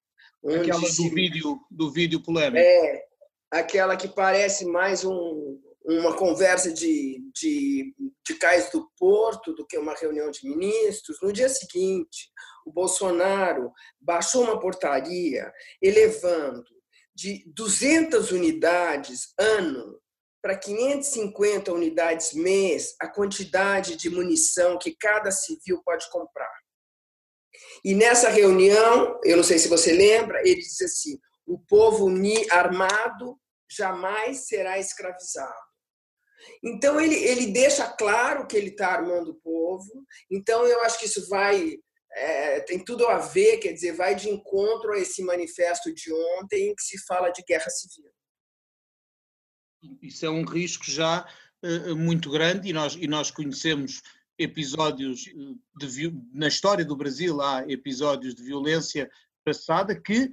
aquela 0.46 0.80
do 0.80 0.88
se... 0.88 1.10
vídeo 1.10 1.60
do 1.70 1.92
vídeo 1.92 2.22
polêmico. 2.24 2.58
É, 2.58 3.07
aquela 3.52 3.96
que 3.96 4.08
parece 4.08 4.66
mais 4.66 5.04
um, 5.04 5.60
uma 5.86 6.16
conversa 6.16 6.72
de, 6.72 7.22
de, 7.34 7.96
de 8.26 8.36
cais 8.36 8.70
do 8.72 8.90
porto 8.98 9.54
do 9.54 9.66
que 9.66 9.78
uma 9.78 9.94
reunião 9.94 10.30
de 10.30 10.48
ministros. 10.48 11.18
No 11.22 11.32
dia 11.32 11.50
seguinte, 11.50 12.30
o 12.66 12.72
Bolsonaro 12.72 13.72
baixou 14.00 14.44
uma 14.44 14.60
portaria 14.60 15.52
elevando 15.82 16.66
de 17.16 17.44
200 17.48 18.32
unidades 18.32 19.34
ano 19.40 20.00
para 20.42 20.58
550 20.58 21.72
unidades 21.74 22.34
mês 22.34 22.96
a 23.02 23.08
quantidade 23.08 23.96
de 23.96 24.10
munição 24.10 24.78
que 24.78 24.96
cada 24.96 25.32
civil 25.32 25.82
pode 25.84 26.10
comprar. 26.12 26.54
E 27.84 27.96
nessa 27.96 28.30
reunião, 28.30 29.20
eu 29.24 29.38
não 29.38 29.44
sei 29.44 29.58
se 29.58 29.68
você 29.68 29.94
lembra, 29.94 30.40
ele 30.42 30.60
disse 30.60 30.84
assim: 30.84 31.20
o 31.48 31.58
povo 31.58 32.08
armado 32.52 33.40
jamais 33.72 34.48
será 34.48 34.78
escravizado. 34.78 35.68
Então, 36.64 37.00
ele, 37.00 37.16
ele 37.16 37.52
deixa 37.52 37.88
claro 37.88 38.46
que 38.46 38.56
ele 38.56 38.70
está 38.70 38.90
armando 38.90 39.32
o 39.32 39.42
povo. 39.42 40.06
Então, 40.30 40.66
eu 40.66 40.82
acho 40.84 41.00
que 41.00 41.06
isso 41.06 41.28
vai. 41.30 41.78
É, 42.14 42.62
tem 42.62 42.84
tudo 42.84 43.08
a 43.08 43.18
ver, 43.18 43.58
quer 43.58 43.74
dizer, 43.74 43.94
vai 43.94 44.16
de 44.16 44.30
encontro 44.30 44.94
a 44.94 44.98
esse 44.98 45.24
manifesto 45.24 45.94
de 45.94 46.12
ontem 46.40 46.70
em 46.70 46.76
que 46.76 46.82
se 46.82 46.98
fala 47.06 47.30
de 47.30 47.44
guerra 47.44 47.70
civil. 47.70 48.10
Isso 50.02 50.26
é 50.26 50.30
um 50.30 50.44
risco 50.44 50.86
já 50.86 51.28
uh, 51.64 51.96
muito 51.96 52.32
grande 52.32 52.70
e 52.70 52.74
nós, 52.74 52.96
e 52.96 53.08
nós 53.08 53.30
conhecemos 53.30 54.02
episódios 54.40 55.26
de, 55.78 56.14
na 56.34 56.48
história 56.48 56.86
do 56.86 56.96
Brasil 56.96 57.40
há 57.42 57.64
episódios 57.68 58.34
de 58.34 58.44
violência 58.44 59.10
passada 59.44 60.00
que 60.00 60.32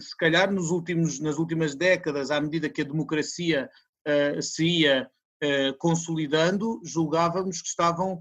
se 0.00 0.16
calhar 0.16 0.52
nos 0.52 0.70
últimos, 0.70 1.20
nas 1.20 1.38
últimas 1.38 1.74
décadas, 1.74 2.30
à 2.30 2.40
medida 2.40 2.68
que 2.68 2.82
a 2.82 2.84
democracia 2.84 3.68
uh, 4.06 4.42
se 4.42 4.64
ia 4.64 5.10
uh, 5.42 5.76
consolidando, 5.78 6.80
julgávamos 6.84 7.62
que 7.62 7.68
estavam 7.68 8.20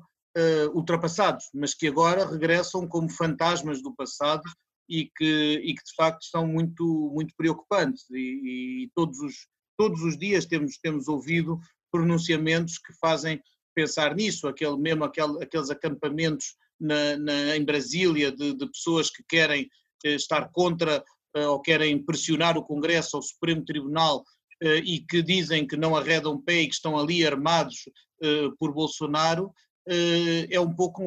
ultrapassados, 0.76 1.46
mas 1.52 1.74
que 1.74 1.88
agora 1.88 2.24
regressam 2.24 2.88
como 2.88 3.10
fantasmas 3.10 3.82
do 3.82 3.92
passado 3.96 4.44
e 4.88 5.12
que, 5.16 5.62
e 5.64 5.74
que 5.74 5.84
de 5.84 5.96
facto 5.96 6.24
são 6.26 6.48
muito, 6.48 7.12
muito 7.12 7.34
preocupantes. 7.36 8.06
E, 8.12 8.84
e 8.84 8.92
todos, 8.96 9.20
os, 9.20 9.48
todos 9.76 10.02
os 10.04 10.18
dias 10.18 10.46
temos, 10.46 10.78
temos 10.78 11.08
ouvido 11.08 11.60
pronunciamentos 11.92 12.78
que 12.78 12.94
fazem 13.02 13.42
pensar 13.76 14.16
nisso, 14.16 14.48
aquele, 14.48 14.78
mesmo 14.78 15.04
aquele, 15.04 15.44
aqueles 15.44 15.70
acampamentos 15.70 16.56
na, 16.80 17.18
na, 17.18 17.56
em 17.56 17.64
Brasília 17.64 18.32
de, 18.32 18.54
de 18.54 18.68
pessoas 18.68 19.10
que 19.10 19.24
querem 19.28 19.70
estar 20.04 20.50
contra 20.52 21.04
ou 21.34 21.60
querem 21.60 22.04
pressionar 22.04 22.58
o 22.58 22.64
Congresso 22.64 23.18
ou 23.18 23.22
o 23.22 23.26
Supremo 23.26 23.64
Tribunal 23.64 24.24
eh, 24.62 24.78
e 24.78 25.00
que 25.00 25.22
dizem 25.22 25.68
que 25.68 25.78
não 25.78 25.96
arredam 25.96 26.42
pé 26.42 26.62
e 26.62 26.68
que 26.68 26.74
estão 26.74 26.98
ali 26.98 27.26
armados 27.26 27.88
eh, 28.22 28.50
por 28.58 28.74
Bolsonaro, 28.74 29.54
eh, 29.88 30.48
é 30.50 30.60
um 30.60 30.74
pouco 30.74 31.04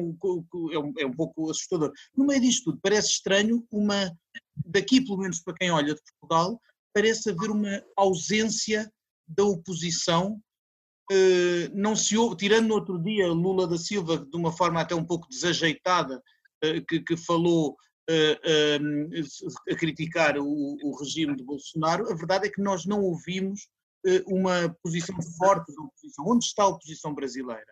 é 0.71 0.79
um, 0.79 0.93
é 0.97 1.05
um 1.05 1.13
pouco 1.13 1.49
assustador. 1.49 1.91
No 2.15 2.25
meio 2.25 2.41
disto 2.41 2.65
tudo, 2.65 2.79
parece 2.81 3.09
estranho 3.09 3.65
uma, 3.69 4.11
daqui 4.65 5.01
pelo 5.01 5.17
menos 5.17 5.41
para 5.41 5.55
quem 5.55 5.69
olha 5.69 5.93
de 5.93 6.01
Portugal, 6.19 6.61
parece 6.93 7.29
haver 7.29 7.51
uma 7.51 7.83
ausência 7.97 8.91
da 9.27 9.43
oposição. 9.43 10.41
Não 11.73 11.93
se 11.93 12.15
tirando 12.37 12.67
no 12.67 12.75
outro 12.75 12.97
dia 12.97 13.27
Lula 13.27 13.67
da 13.67 13.77
Silva 13.77 14.17
de 14.17 14.37
uma 14.37 14.49
forma 14.49 14.79
até 14.79 14.95
um 14.95 15.03
pouco 15.03 15.27
desajeitada, 15.27 16.23
que, 16.87 17.01
que 17.01 17.17
falou 17.17 17.75
a, 19.69 19.75
criticar 19.75 20.37
o, 20.37 20.77
o, 20.83 20.97
regime 20.97 21.35
de 21.35 21.43
Bolsonaro, 21.43 22.11
a 22.11 22.15
verdade 22.15 22.47
é 22.47 22.51
que 22.51 22.61
nós 22.61 22.85
não 22.85 23.01
ouvimos 23.01 23.67
eh, 24.05 24.23
uma 24.25 24.75
posição 24.81 25.15
forte 25.37 25.73
da 25.73 25.81
oposição. 25.83 26.25
Onde 26.27 26.45
está 26.45 26.63
a 26.63 26.67
oposição 26.67 27.13
brasileira? 27.13 27.71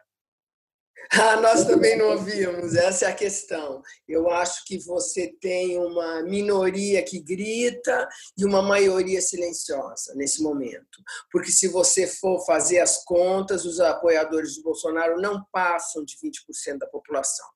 Ah, 1.12 1.38
nós 1.38 1.66
também 1.66 1.98
não 1.98 2.12
ouvimos, 2.12 2.76
essa 2.76 3.06
é 3.06 3.08
a 3.10 3.16
questão. 3.16 3.82
Eu 4.08 4.30
acho 4.30 4.64
que 4.66 4.78
você 4.78 5.34
tem 5.42 5.78
uma 5.78 6.22
minoria 6.22 7.02
que 7.02 7.20
grita 7.20 8.08
e 8.38 8.46
uma 8.46 8.62
maioria 8.62 9.20
silenciosa 9.22 10.14
nesse 10.16 10.44
momento. 10.44 11.02
Porque 11.32 11.52
se 11.52 11.68
você 11.68 12.06
for 12.06 12.46
fazer 12.46 12.80
as 12.80 13.04
contas, 13.06 13.66
os 13.66 13.80
apoiadores 13.80 14.54
de 14.54 14.62
Bolsonaro 14.62 15.20
não 15.20 15.44
passam 15.52 16.04
de 16.06 16.16
20% 16.18 16.78
da 16.78 16.88
população. 16.88 17.48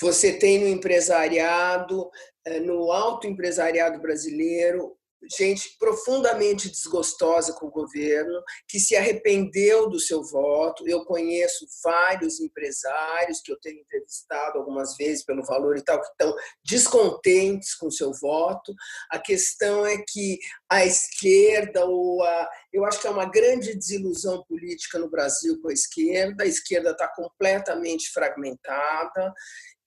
Você 0.00 0.32
tem 0.32 0.58
no 0.58 0.68
empresariado, 0.68 2.10
eh, 2.44 2.60
no 2.60 2.90
alto 2.90 3.26
empresariado 3.26 4.00
brasileiro, 4.00 4.96
gente 5.36 5.76
profundamente 5.78 6.68
desgostosa 6.68 7.52
com 7.54 7.66
o 7.66 7.70
governo, 7.70 8.42
que 8.68 8.78
se 8.78 8.96
arrependeu 8.96 9.88
do 9.88 9.98
seu 10.00 10.22
voto. 10.22 10.86
Eu 10.88 11.04
conheço 11.04 11.66
vários 11.82 12.40
empresários 12.40 13.40
que 13.40 13.52
eu 13.52 13.60
tenho 13.60 13.80
entrevistado 13.80 14.58
algumas 14.58 14.96
vezes 14.96 15.24
pelo 15.24 15.44
valor 15.44 15.76
e 15.76 15.82
tal, 15.82 16.00
que 16.00 16.08
estão 16.08 16.34
descontentes 16.64 17.74
com 17.74 17.86
o 17.86 17.92
seu 17.92 18.12
voto. 18.12 18.74
A 19.10 19.18
questão 19.18 19.86
é 19.86 19.96
que 20.08 20.38
a 20.70 20.84
esquerda, 20.84 21.84
ou 21.84 22.22
a, 22.22 22.48
eu 22.72 22.84
acho 22.84 23.00
que 23.00 23.06
é 23.06 23.10
uma 23.10 23.30
grande 23.30 23.74
desilusão 23.74 24.44
política 24.44 24.98
no 24.98 25.10
Brasil 25.10 25.60
com 25.60 25.68
a 25.68 25.72
esquerda, 25.72 26.44
a 26.44 26.46
esquerda 26.46 26.90
está 26.90 27.08
completamente 27.08 28.10
fragmentada 28.10 29.32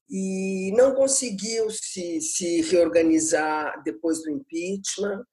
e 0.09 0.71
não 0.75 0.93
conseguiu 0.93 1.69
se, 1.69 2.21
se 2.21 2.61
reorganizar 2.61 3.81
depois 3.83 4.21
do 4.21 4.31
impeachment. 4.31 5.23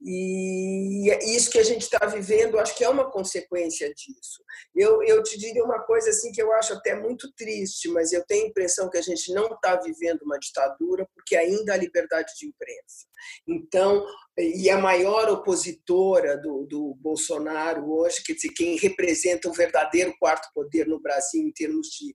E 0.00 1.10
isso 1.34 1.50
que 1.50 1.58
a 1.58 1.64
gente 1.64 1.82
está 1.82 2.06
vivendo, 2.06 2.56
acho 2.58 2.76
que 2.76 2.84
é 2.84 2.88
uma 2.88 3.10
consequência 3.10 3.92
disso. 3.92 4.44
Eu, 4.72 5.02
eu 5.02 5.20
te 5.24 5.36
diria 5.36 5.64
uma 5.64 5.80
coisa 5.80 6.10
assim 6.10 6.30
que 6.30 6.40
eu 6.40 6.52
acho 6.52 6.72
até 6.72 6.94
muito 6.94 7.32
triste, 7.34 7.88
mas 7.88 8.12
eu 8.12 8.24
tenho 8.24 8.44
a 8.44 8.48
impressão 8.48 8.88
que 8.88 8.96
a 8.96 9.02
gente 9.02 9.32
não 9.32 9.46
está 9.46 9.74
vivendo 9.74 10.22
uma 10.22 10.38
ditadura 10.38 11.08
porque 11.12 11.34
ainda 11.34 11.74
há 11.74 11.76
liberdade 11.76 12.32
de 12.38 12.46
imprensa. 12.46 13.06
Então, 13.46 14.06
e 14.36 14.70
a 14.70 14.78
maior 14.78 15.28
opositora 15.30 16.36
do, 16.36 16.64
do 16.70 16.94
Bolsonaro 17.00 17.90
hoje, 17.90 18.22
quer 18.24 18.34
dizer, 18.34 18.50
quem 18.50 18.76
representa 18.78 19.48
o 19.48 19.52
verdadeiro 19.52 20.14
quarto 20.20 20.48
poder 20.54 20.86
no 20.86 21.00
Brasil 21.00 21.42
em 21.42 21.50
termos 21.50 21.88
de 21.88 22.14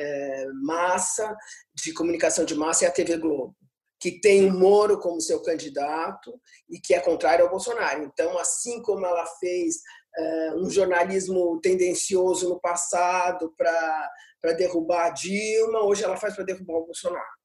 é, 0.00 0.46
massa, 0.62 1.36
de 1.74 1.92
comunicação 1.92 2.44
de 2.44 2.54
massa, 2.54 2.84
é 2.84 2.88
a 2.88 2.92
TV 2.92 3.16
Globo 3.16 3.54
que 4.00 4.18
tem 4.18 4.46
o 4.46 4.58
Moro 4.58 4.98
como 4.98 5.20
seu 5.20 5.42
candidato 5.42 6.40
e 6.70 6.80
que 6.80 6.94
é 6.94 7.00
contrário 7.00 7.44
ao 7.44 7.50
Bolsonaro. 7.50 8.02
Então, 8.02 8.38
assim 8.38 8.80
como 8.80 9.04
ela 9.04 9.26
fez 9.38 9.76
uh, 10.18 10.56
um 10.56 10.70
jornalismo 10.70 11.60
tendencioso 11.60 12.48
no 12.48 12.58
passado 12.58 13.54
para 13.54 14.54
derrubar 14.56 15.08
a 15.08 15.10
Dilma, 15.10 15.84
hoje 15.84 16.02
ela 16.02 16.16
faz 16.16 16.34
para 16.34 16.44
derrubar 16.44 16.78
o 16.78 16.86
Bolsonaro. 16.86 17.39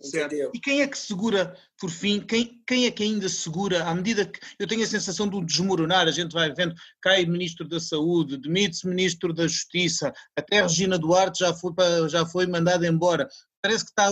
Entendeu? 0.00 0.52
E 0.54 0.60
quem 0.60 0.80
é 0.80 0.86
que 0.86 0.96
segura, 0.96 1.56
por 1.80 1.90
fim, 1.90 2.20
quem, 2.20 2.62
quem 2.66 2.86
é 2.86 2.90
que 2.90 3.02
ainda 3.02 3.28
segura, 3.28 3.84
à 3.84 3.94
medida 3.94 4.24
que 4.24 4.38
eu 4.58 4.66
tenho 4.66 4.84
a 4.84 4.86
sensação 4.86 5.26
do 5.26 5.44
desmoronar, 5.44 6.06
a 6.06 6.12
gente 6.12 6.32
vai 6.32 6.52
vendo, 6.54 6.74
cai 7.02 7.26
Ministro 7.26 7.66
da 7.66 7.80
Saúde, 7.80 8.38
demite-se 8.38 8.86
Ministro 8.86 9.32
da 9.34 9.48
Justiça, 9.48 10.12
até 10.36 10.62
Regina 10.62 10.96
Duarte 10.96 11.40
já 11.40 11.52
foi, 11.52 11.72
já 12.08 12.24
foi 12.24 12.46
mandada 12.46 12.86
embora 12.86 13.28
parece 13.62 13.84
que, 13.84 13.90
está, 13.90 14.10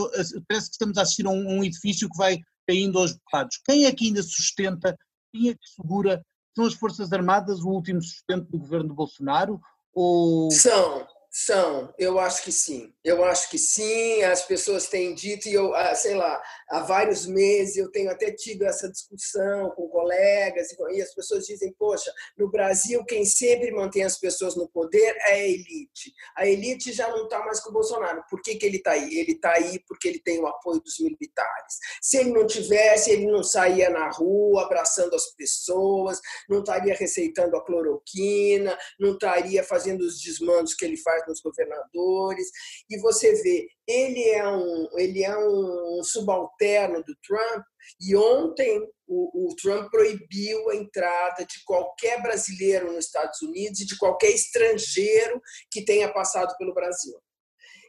parece 0.49 0.67
que 0.67 0.73
estamos 0.73 0.99
a 0.99 1.03
assistir 1.03 1.27
a 1.27 1.31
um, 1.31 1.59
um 1.59 1.65
edifício 1.65 2.09
que 2.09 2.17
vai 2.17 2.41
caindo 2.69 2.99
aos 2.99 3.15
bocados. 3.15 3.59
Quem 3.65 3.87
é 3.87 3.93
que 3.93 4.07
ainda 4.07 4.23
sustenta, 4.23 4.97
quem 5.33 5.51
é 5.51 5.55
que 5.55 5.69
segura? 5.75 6.23
São 6.55 6.67
as 6.67 6.75
Forças 6.75 7.13
Armadas 7.13 7.61
o 7.61 7.69
último 7.69 8.03
sustento 8.03 8.51
do 8.51 8.59
governo 8.59 8.89
de 8.89 8.95
Bolsonaro? 8.95 9.61
Ou... 9.93 10.51
São, 10.51 11.07
são, 11.39 11.93
eu 11.99 12.19
acho 12.19 12.43
que 12.43 12.51
sim. 12.51 12.95
Eu 13.05 13.23
acho 13.23 13.51
que 13.51 13.59
sim, 13.59 14.23
as 14.23 14.41
pessoas 14.41 14.89
têm 14.89 15.15
dito, 15.15 15.47
e 15.47 15.53
eu, 15.53 15.75
ah, 15.75 15.95
sei 15.95 16.15
lá, 16.15 16.43
há 16.71 16.81
vários 16.81 17.27
meses 17.27 17.77
eu 17.77 17.91
tenho 17.91 18.11
até 18.11 18.33
tido 18.33 18.63
essa 18.63 18.91
discussão 18.91 19.71
com 19.73 19.87
colegas, 19.87 20.69
e 20.93 21.03
as 21.03 21.15
pessoas 21.15 21.45
dizem: 21.45 21.75
poxa, 21.79 22.11
no 22.39 22.51
Brasil, 22.51 23.05
quem 23.05 23.27
sempre 23.27 23.71
mantém 23.71 24.03
as 24.03 24.19
pessoas 24.19 24.57
no 24.57 24.67
poder 24.67 25.15
é 25.27 25.33
a 25.33 25.47
elite. 25.47 26.15
A 26.35 26.47
elite 26.47 26.91
já 26.91 27.11
não 27.11 27.25
está 27.25 27.41
mais 27.41 27.61
com 27.61 27.69
o 27.69 27.75
Bolsonaro. 27.75 28.25
Por 28.31 28.41
que, 28.41 28.55
que 28.55 28.65
ele 28.65 28.79
está 28.79 28.93
aí? 28.93 29.19
Ele 29.19 29.33
está 29.33 29.53
aí 29.53 29.79
porque 29.87 30.09
ele 30.09 30.21
tem 30.21 30.41
o 30.41 30.47
apoio 30.47 30.81
dos 30.81 30.99
militares. 31.01 31.79
Se 32.01 32.17
ele 32.17 32.31
não 32.31 32.47
tivesse, 32.47 33.11
ele 33.11 33.27
não 33.27 33.43
saía 33.43 33.91
na 33.91 34.09
rua 34.09 34.65
abraçando 34.65 35.15
as 35.15 35.27
pessoas, 35.35 36.19
não 36.49 36.61
estaria 36.61 36.95
receitando 36.95 37.59
a 37.59 37.65
cloroquina, 37.65 38.77
não 38.99 39.13
estaria 39.13 39.63
fazendo 39.63 40.01
os 40.01 40.19
desmandos 40.19 40.73
que 40.73 40.85
ele 40.87 40.97
faz 40.97 41.26
nos 41.27 41.41
governadores, 41.41 42.49
e 42.89 42.99
você 43.01 43.35
vê, 43.43 43.69
ele 43.87 44.23
é 44.31 44.49
um, 44.49 44.89
ele 44.99 45.25
é 45.25 45.37
um 45.37 46.03
subalterno 46.03 47.03
do 47.05 47.17
Trump, 47.27 47.65
e 48.01 48.17
ontem 48.17 48.81
o, 49.07 49.51
o, 49.51 49.57
Trump 49.57 49.91
proibiu 49.91 50.71
a 50.71 50.77
entrada 50.77 51.45
de 51.45 51.65
qualquer 51.65 52.21
brasileiro 52.23 52.93
nos 52.93 53.07
Estados 53.07 53.41
Unidos 53.43 53.81
e 53.81 53.87
de 53.87 53.97
qualquer 53.97 54.31
estrangeiro 54.31 55.41
que 55.71 55.85
tenha 55.85 56.13
passado 56.13 56.57
pelo 56.59 56.75
Brasil. 56.75 57.17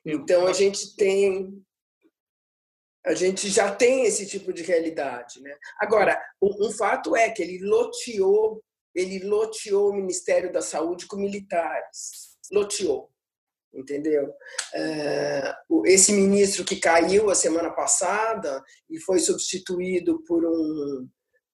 Então 0.06 0.46
a 0.48 0.54
gente 0.54 0.96
tem 0.96 1.66
a 3.08 3.14
gente 3.14 3.50
já 3.50 3.74
tem 3.74 4.06
esse 4.06 4.28
tipo 4.28 4.52
de 4.52 4.64
realidade, 4.64 5.42
né? 5.42 5.58
Agora, 5.80 6.22
um, 6.42 6.68
um 6.68 6.72
fato 6.72 7.16
é 7.16 7.30
que 7.30 7.42
ele 7.42 7.60
loteou, 7.66 8.62
ele 8.94 9.20
loteou 9.20 9.92
o 9.92 9.96
Ministério 9.96 10.52
da 10.52 10.62
Saúde 10.62 11.08
com 11.08 11.16
militares, 11.16 12.38
loteou, 12.52 13.10
entendeu? 13.74 14.32
É, 14.74 15.54
esse 15.86 16.12
ministro 16.12 16.64
que 16.64 16.78
caiu 16.78 17.30
a 17.30 17.36
semana 17.36 17.72
passada 17.72 18.64
e 18.90 19.00
foi 19.00 19.20
substituído 19.20 20.24
por 20.26 20.46
um 20.46 21.08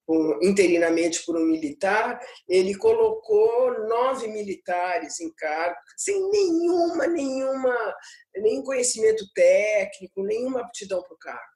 um, 0.08 0.38
interinamente 0.42 1.24
por 1.24 1.36
um 1.36 1.46
militar, 1.46 2.20
ele 2.48 2.76
colocou 2.76 3.86
nove 3.88 4.28
militares 4.28 5.20
em 5.20 5.32
cargo, 5.34 5.76
sem 5.96 6.28
nenhuma, 6.30 7.06
nenhuma, 7.06 7.94
nenhum 8.36 8.62
conhecimento 8.62 9.24
técnico, 9.34 10.22
nenhuma 10.22 10.60
aptidão 10.60 11.02
para 11.02 11.14
o 11.14 11.18
cargo. 11.18 11.54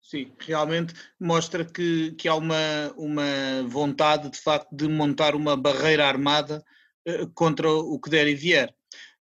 Sim, 0.00 0.32
realmente 0.38 0.94
mostra 1.20 1.64
que, 1.64 2.12
que 2.12 2.28
há 2.28 2.34
uma, 2.34 2.92
uma 2.96 3.62
vontade, 3.68 4.30
de 4.30 4.40
facto, 4.40 4.74
de 4.74 4.88
montar 4.88 5.34
uma 5.34 5.54
barreira 5.54 6.06
armada 6.06 6.64
eh, 7.06 7.26
contra 7.34 7.70
o 7.70 8.00
que 8.00 8.08
der 8.08 8.26
e 8.26 8.34
vier. 8.34 8.74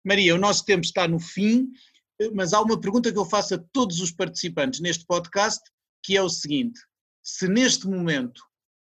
Maria, 0.06 0.36
o 0.36 0.40
nosso 0.40 0.64
tempo 0.64 0.86
está 0.86 1.08
no 1.08 1.20
fim, 1.20 1.72
eh, 2.22 2.30
mas 2.32 2.54
há 2.54 2.62
uma 2.62 2.80
pergunta 2.80 3.12
que 3.12 3.18
eu 3.18 3.26
faço 3.26 3.56
a 3.56 3.64
todos 3.74 4.00
os 4.00 4.12
participantes 4.12 4.80
neste 4.80 5.06
podcast, 5.06 5.62
que 6.04 6.16
é 6.16 6.22
o 6.22 6.30
seguinte: 6.30 6.80
se 7.24 7.48
neste 7.48 7.88
momento 7.88 8.42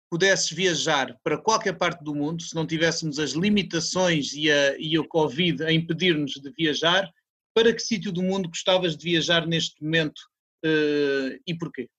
pudesses 0.09 0.49
viajar 0.51 1.17
para 1.23 1.37
qualquer 1.37 1.77
parte 1.77 2.03
do 2.03 2.15
mundo, 2.15 2.41
se 2.41 2.55
não 2.55 2.65
tivéssemos 2.65 3.19
as 3.19 3.31
limitações 3.31 4.31
e, 4.33 4.49
a, 4.49 4.77
e 4.77 4.97
o 4.97 5.07
Covid 5.07 5.63
a 5.63 5.71
impedir-nos 5.71 6.33
de 6.33 6.51
viajar, 6.51 7.11
para 7.53 7.73
que 7.73 7.81
sítio 7.81 8.11
do 8.11 8.21
mundo 8.21 8.47
gostavas 8.47 8.95
de 8.95 9.03
viajar 9.03 9.45
neste 9.47 9.83
momento 9.83 10.19
uh, 10.63 11.39
e 11.45 11.57
porquê? 11.57 11.89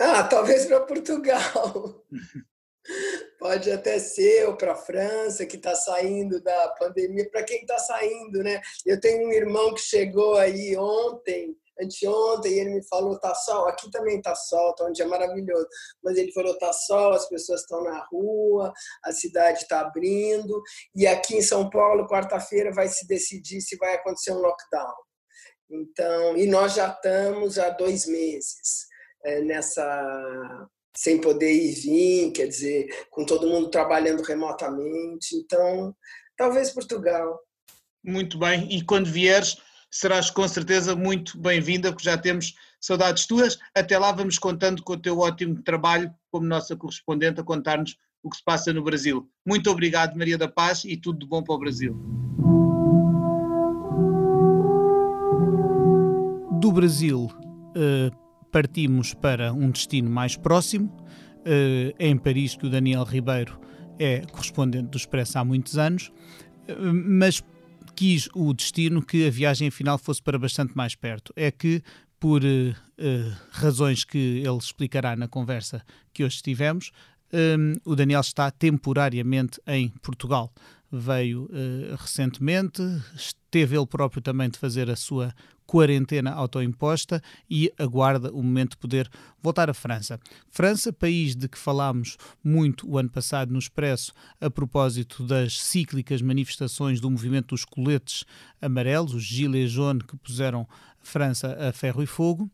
Ah, 0.00 0.22
talvez 0.22 0.64
para 0.66 0.86
Portugal. 0.86 2.06
Pode 3.38 3.70
até 3.70 3.98
ser, 4.00 4.48
ou 4.48 4.56
para 4.56 4.72
a 4.72 4.76
França, 4.76 5.46
que 5.46 5.56
está 5.56 5.74
saindo 5.74 6.42
da 6.42 6.68
pandemia. 6.78 7.30
Para 7.30 7.44
quem 7.44 7.60
está 7.60 7.78
saindo, 7.78 8.42
né? 8.42 8.60
Eu 8.84 9.00
tenho 9.00 9.28
um 9.28 9.32
irmão 9.32 9.72
que 9.72 9.80
chegou 9.80 10.36
aí 10.36 10.76
ontem, 10.76 11.56
anteontem, 11.80 12.52
e 12.52 12.58
ele 12.58 12.74
me 12.74 12.88
falou, 12.88 13.18
tá 13.20 13.34
sol, 13.34 13.68
aqui 13.68 13.90
também 13.90 14.20
tá 14.20 14.34
sol, 14.34 14.74
tá 14.74 14.84
um 14.84 14.92
dia 14.92 15.06
maravilhoso, 15.06 15.68
mas 16.02 16.16
ele 16.16 16.32
falou, 16.32 16.58
tá 16.58 16.72
sol, 16.72 17.12
as 17.12 17.28
pessoas 17.28 17.60
estão 17.60 17.84
na 17.84 18.04
rua, 18.10 18.72
a 19.04 19.12
cidade 19.12 19.62
está 19.62 19.80
abrindo, 19.80 20.60
e 20.94 21.06
aqui 21.06 21.36
em 21.36 21.42
São 21.42 21.70
Paulo, 21.70 22.08
quarta-feira, 22.08 22.72
vai 22.72 22.88
se 22.88 23.06
decidir 23.06 23.60
se 23.60 23.76
vai 23.76 23.94
acontecer 23.94 24.32
um 24.32 24.40
lockdown. 24.40 24.94
Então, 25.70 26.36
e 26.36 26.46
nós 26.46 26.74
já 26.74 26.88
estamos 26.88 27.58
há 27.58 27.70
dois 27.70 28.06
meses 28.06 28.86
é, 29.24 29.40
nessa 29.42 30.66
sem 30.98 31.20
poder 31.20 31.52
ir 31.52 31.70
e 31.70 31.74
vir, 31.74 32.32
quer 32.32 32.48
dizer, 32.48 33.06
com 33.08 33.24
todo 33.24 33.46
mundo 33.46 33.70
trabalhando 33.70 34.20
remotamente. 34.20 35.36
Então, 35.36 35.94
talvez 36.36 36.70
Portugal. 36.70 37.38
Muito 38.04 38.36
bem. 38.36 38.66
E 38.68 38.82
quando 38.82 39.06
vieres, 39.06 39.58
serás 39.88 40.28
com 40.28 40.48
certeza 40.48 40.96
muito 40.96 41.38
bem-vinda, 41.38 41.92
porque 41.92 42.04
já 42.04 42.18
temos 42.18 42.52
saudades 42.80 43.26
tuas. 43.26 43.56
Até 43.72 43.96
lá 43.96 44.10
vamos 44.10 44.40
contando 44.40 44.82
com 44.82 44.94
o 44.94 45.00
teu 45.00 45.20
ótimo 45.20 45.62
trabalho 45.62 46.12
como 46.32 46.44
nossa 46.44 46.74
correspondente 46.74 47.40
a 47.40 47.44
contar-nos 47.44 47.96
o 48.20 48.28
que 48.28 48.38
se 48.38 48.42
passa 48.42 48.72
no 48.72 48.82
Brasil. 48.82 49.30
Muito 49.46 49.70
obrigado, 49.70 50.18
Maria 50.18 50.36
da 50.36 50.48
Paz, 50.48 50.84
e 50.84 50.96
tudo 50.96 51.20
de 51.20 51.26
bom 51.26 51.44
para 51.44 51.54
o 51.54 51.58
Brasil. 51.58 51.94
Do 56.60 56.72
Brasil, 56.72 57.30
eh, 57.76 58.10
partimos 58.50 59.14
para 59.14 59.52
um 59.52 59.70
destino 59.70 60.10
mais 60.10 60.36
próximo, 60.36 60.90
em 61.98 62.16
Paris 62.16 62.56
que 62.56 62.66
o 62.66 62.70
Daniel 62.70 63.04
Ribeiro 63.04 63.58
é 63.98 64.20
correspondente 64.30 64.88
do 64.88 64.96
Expresso 64.96 65.38
há 65.38 65.44
muitos 65.44 65.76
anos, 65.76 66.12
eh, 66.66 66.74
mas 66.76 67.42
quis 67.96 68.28
o 68.34 68.54
destino 68.54 69.02
que 69.02 69.26
a 69.26 69.30
viagem 69.30 69.70
final 69.70 69.98
fosse 69.98 70.22
para 70.22 70.38
bastante 70.38 70.76
mais 70.76 70.94
perto. 70.94 71.32
É 71.34 71.50
que, 71.50 71.82
por 72.20 72.44
uh, 72.44 72.46
uh, 72.46 73.36
razões 73.50 74.04
que 74.04 74.18
ele 74.18 74.56
explicará 74.56 75.16
na 75.16 75.26
conversa 75.26 75.82
que 76.12 76.22
hoje 76.22 76.40
tivemos, 76.42 76.92
um, 77.32 77.74
o 77.84 77.96
Daniel 77.96 78.20
está 78.20 78.50
temporariamente 78.50 79.60
em 79.66 79.88
Portugal. 80.00 80.52
Veio 80.90 81.44
uh, 81.44 81.96
recentemente, 81.98 82.82
esteve 83.16 83.76
ele 83.76 83.86
próprio 83.86 84.22
também 84.22 84.48
de 84.48 84.58
fazer 84.58 84.88
a 84.88 84.96
sua 84.96 85.34
quarentena 85.68 86.32
autoimposta 86.32 87.22
e 87.48 87.70
aguarda 87.78 88.32
o 88.32 88.42
momento 88.42 88.70
de 88.70 88.78
poder 88.78 89.10
voltar 89.42 89.68
à 89.68 89.74
França. 89.74 90.18
França, 90.50 90.90
país 90.90 91.36
de 91.36 91.46
que 91.46 91.58
falámos 91.58 92.16
muito 92.42 92.90
o 92.90 92.96
ano 92.96 93.10
passado 93.10 93.52
no 93.52 93.58
Expresso 93.58 94.14
a 94.40 94.48
propósito 94.48 95.22
das 95.22 95.60
cíclicas 95.60 96.22
manifestações 96.22 97.02
do 97.02 97.10
movimento 97.10 97.48
dos 97.48 97.66
coletes 97.66 98.24
amarelos, 98.62 99.12
os 99.12 99.22
gilets 99.22 99.70
jaunes 99.70 100.06
que 100.06 100.16
puseram 100.16 100.66
França 101.02 101.54
a 101.60 101.70
ferro 101.70 102.02
e 102.02 102.06
fogo. 102.06 102.50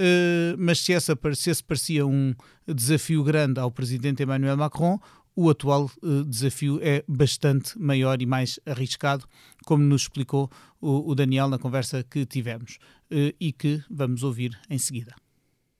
Uh, 0.00 0.54
mas 0.58 0.80
se, 0.80 0.92
essa, 0.92 1.18
se 1.34 1.50
esse 1.50 1.64
parecia 1.64 2.06
um 2.06 2.34
desafio 2.66 3.24
grande 3.24 3.58
ao 3.58 3.70
presidente 3.70 4.22
Emmanuel 4.22 4.56
Macron, 4.56 5.00
o 5.38 5.48
atual 5.50 5.88
uh, 6.02 6.24
desafio 6.24 6.80
é 6.82 7.04
bastante 7.06 7.78
maior 7.78 8.20
e 8.20 8.26
mais 8.26 8.58
arriscado, 8.66 9.24
como 9.64 9.84
nos 9.84 10.02
explicou 10.02 10.50
o, 10.80 11.14
Daniel 11.14 11.46
na 11.46 11.60
conversa 11.60 12.02
que 12.02 12.26
tivemos 12.26 12.80
uh, 13.12 13.32
e 13.38 13.52
que 13.52 13.80
vamos 13.88 14.24
ouvir 14.24 14.60
em 14.68 14.78
seguida. 14.78 15.14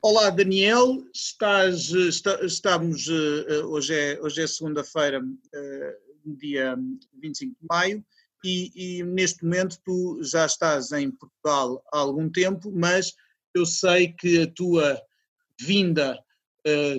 Olá 0.01 0.31
Daniel, 0.31 1.05
estás, 1.13 1.91
está, 1.91 2.41
estamos, 2.45 3.09
hoje 3.09 3.93
é, 3.93 4.21
hoje 4.23 4.43
é 4.43 4.47
segunda-feira, 4.47 5.21
dia 6.25 6.79
25 7.21 7.57
de 7.61 7.67
maio, 7.69 8.05
e, 8.45 8.71
e, 8.77 9.03
neste 9.03 9.43
momento 9.43 9.77
tu 9.85 10.21
já 10.23 10.47
estás 10.47 10.93
em 10.93 11.11
Portugal 11.11 11.83
há 11.93 11.99
algum 11.99 12.31
tempo, 12.31 12.71
mas 12.73 13.13
eu 13.53 13.67
sei 13.67 14.13
que 14.13 14.43
a 14.43 14.47
tua 14.47 15.03
vinda 15.61 16.17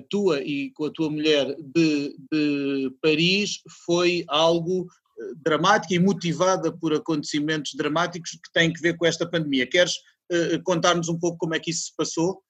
tua 0.10 0.42
e 0.42 0.72
com 0.72 0.86
a 0.86 0.92
tua 0.92 1.10
mulher 1.10 1.56
de, 1.60 2.16
de 2.32 2.92
Paris 3.02 3.60
foi 3.86 4.24
algo 4.28 4.88
eh, 5.20 5.34
dramático 5.38 5.94
e 5.94 6.00
motivada 6.00 6.72
por 6.72 6.94
acontecimentos 6.94 7.74
dramáticos 7.76 8.32
que 8.32 8.52
têm 8.54 8.72
que 8.72 8.82
ver 8.82 8.98
com 8.98 9.06
esta 9.06 9.30
pandemia. 9.30 9.68
Queres 9.68 9.94
uh, 10.32 10.62
contar-nos 10.64 11.10
um 11.10 11.20
pouco 11.20 11.38
como 11.38 11.56
é 11.56 11.60
que 11.60 11.72
isso 11.72 11.88
se 11.88 11.96
passou? 11.96 12.42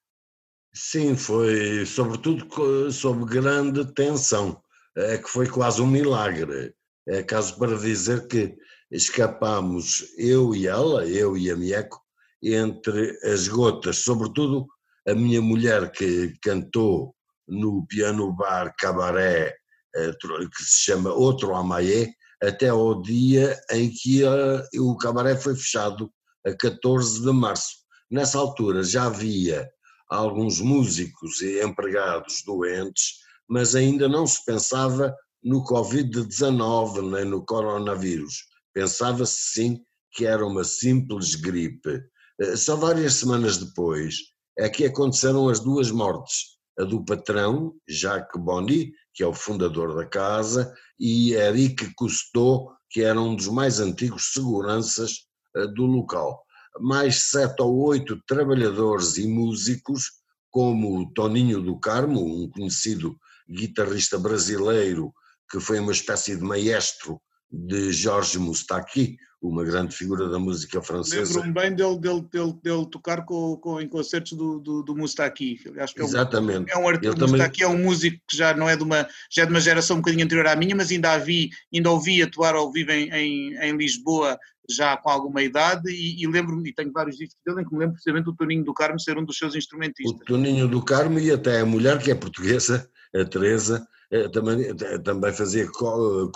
Sim, 0.72 1.16
foi 1.16 1.84
sobretudo 1.84 2.92
sob 2.92 3.24
grande 3.24 3.84
tensão, 3.92 4.62
é 4.96 5.18
que 5.18 5.28
foi 5.28 5.48
quase 5.48 5.82
um 5.82 5.86
milagre. 5.86 6.72
É 7.08 7.22
caso 7.22 7.58
para 7.58 7.76
dizer 7.76 8.28
que 8.28 8.56
escapamos, 8.90 10.14
eu 10.16 10.54
e 10.54 10.66
ela, 10.66 11.06
eu 11.06 11.36
e 11.36 11.50
a 11.50 11.56
Mieco, 11.56 12.00
entre 12.42 13.18
as 13.24 13.48
gotas, 13.48 13.98
sobretudo 13.98 14.68
a 15.08 15.14
minha 15.14 15.40
mulher 15.40 15.90
que 15.90 16.34
cantou 16.42 17.14
no 17.48 17.86
piano 17.86 18.32
bar 18.32 18.74
cabaré 18.78 19.54
eh, 19.96 20.12
que 20.12 20.64
se 20.64 20.84
chama 20.84 21.12
Outro 21.12 21.54
Amaie, 21.54 22.12
até 22.42 22.68
ao 22.68 23.02
dia 23.02 23.58
em 23.70 23.90
que 23.90 24.24
a, 24.24 24.64
o 24.78 24.96
cabaré 24.96 25.36
foi 25.36 25.54
fechado, 25.56 26.10
a 26.46 26.54
14 26.54 27.22
de 27.22 27.32
março. 27.32 27.80
Nessa 28.10 28.38
altura 28.38 28.82
já 28.82 29.06
havia 29.06 29.68
alguns 30.08 30.60
músicos 30.60 31.40
e 31.40 31.62
empregados 31.62 32.42
doentes, 32.44 33.18
mas 33.48 33.74
ainda 33.74 34.08
não 34.08 34.26
se 34.26 34.44
pensava 34.44 35.14
no 35.42 35.64
Covid-19 35.64 37.10
nem 37.10 37.24
no 37.24 37.44
coronavírus. 37.44 38.44
Pensava-se 38.72 39.52
sim 39.52 39.84
que 40.12 40.24
era 40.24 40.46
uma 40.46 40.64
simples 40.64 41.34
gripe. 41.34 42.00
Eh, 42.40 42.56
só 42.56 42.76
várias 42.76 43.14
semanas 43.14 43.58
depois 43.58 44.16
é 44.60 44.68
que 44.68 44.84
aconteceram 44.84 45.48
as 45.48 45.58
duas 45.58 45.90
mortes, 45.90 46.58
a 46.78 46.84
do 46.84 47.02
patrão, 47.02 47.74
Jacques 47.88 48.40
Bonny, 48.40 48.92
que 49.14 49.22
é 49.22 49.26
o 49.26 49.32
fundador 49.32 49.96
da 49.96 50.04
casa, 50.06 50.72
e 50.98 51.32
Eric 51.32 51.94
Cousteau, 51.94 52.70
que 52.90 53.02
era 53.02 53.18
um 53.18 53.34
dos 53.34 53.48
mais 53.48 53.80
antigos 53.80 54.34
seguranças 54.34 55.26
eh, 55.56 55.66
do 55.68 55.86
local. 55.86 56.44
Mais 56.78 57.30
sete 57.30 57.62
ou 57.62 57.74
oito 57.86 58.20
trabalhadores 58.26 59.16
e 59.16 59.26
músicos, 59.26 60.04
como 60.50 61.00
o 61.00 61.10
Toninho 61.14 61.62
do 61.62 61.80
Carmo, 61.80 62.20
um 62.22 62.50
conhecido 62.50 63.16
guitarrista 63.48 64.18
brasileiro 64.18 65.10
que 65.50 65.58
foi 65.58 65.80
uma 65.80 65.92
espécie 65.92 66.36
de 66.36 66.42
maestro 66.42 67.20
de 67.50 67.92
Jorge 67.92 68.38
Moustaki, 68.38 69.16
uma 69.40 69.64
grande 69.64 69.96
figura 69.96 70.28
da 70.28 70.38
música 70.38 70.82
francesa. 70.82 71.40
Lembro-me 71.40 71.54
bem 71.54 71.74
dele, 71.74 71.98
dele, 71.98 72.26
dele, 72.30 72.54
dele 72.62 72.86
tocar 72.90 73.24
com, 73.24 73.56
com, 73.56 73.80
em 73.80 73.88
concertos 73.88 74.32
do, 74.32 74.58
do, 74.58 74.82
do 74.82 74.94
Moustaki. 74.94 75.58
Acho 75.78 75.94
que 75.94 76.00
é 76.00 76.04
um, 76.04 76.08
Exatamente. 76.08 76.70
É 76.70 76.76
um 76.76 76.88
artista, 76.88 77.26
Moustaki 77.26 77.62
é 77.62 77.68
um 77.68 77.78
músico 77.78 78.20
que 78.28 78.36
já 78.36 78.54
não 78.54 78.68
é 78.68 78.76
de 78.76 78.82
uma, 78.82 79.08
já 79.30 79.42
é 79.42 79.46
de 79.46 79.52
uma 79.52 79.60
geração 79.60 79.96
um 79.96 80.00
bocadinho 80.00 80.24
anterior 80.24 80.46
à 80.46 80.54
minha, 80.54 80.76
mas 80.76 80.90
ainda, 80.90 81.16
vi, 81.18 81.50
ainda 81.72 81.90
ouvi 81.90 82.22
atuar 82.22 82.54
ao 82.54 82.70
vivo 82.70 82.90
em, 82.92 83.08
em, 83.10 83.56
em 83.56 83.76
Lisboa 83.76 84.38
já 84.68 84.96
com 84.96 85.10
alguma 85.10 85.42
idade 85.42 85.90
e, 85.90 86.22
e 86.22 86.26
lembro-me, 86.26 86.68
e 86.68 86.74
tenho 86.74 86.92
vários 86.92 87.16
discos 87.16 87.40
dele 87.44 87.62
em 87.62 87.64
que 87.64 87.72
me 87.72 87.80
lembro 87.80 87.94
precisamente 87.94 88.26
do 88.26 88.36
Toninho 88.36 88.64
do 88.64 88.74
Carmo 88.74 89.00
ser 89.00 89.18
um 89.18 89.24
dos 89.24 89.36
seus 89.36 89.56
instrumentistas. 89.56 90.20
O 90.20 90.24
Toninho 90.24 90.68
do 90.68 90.84
Carmo 90.84 91.18
e 91.18 91.30
até 91.30 91.60
a 91.60 91.66
mulher 91.66 91.98
que 91.98 92.10
é 92.10 92.14
portuguesa, 92.14 92.88
a 93.14 93.24
Teresa, 93.24 93.86
eh, 94.12 94.28
também, 94.28 94.64
eh, 94.64 94.98
também 94.98 95.32
fazia 95.32 95.66
coro, 95.70 96.30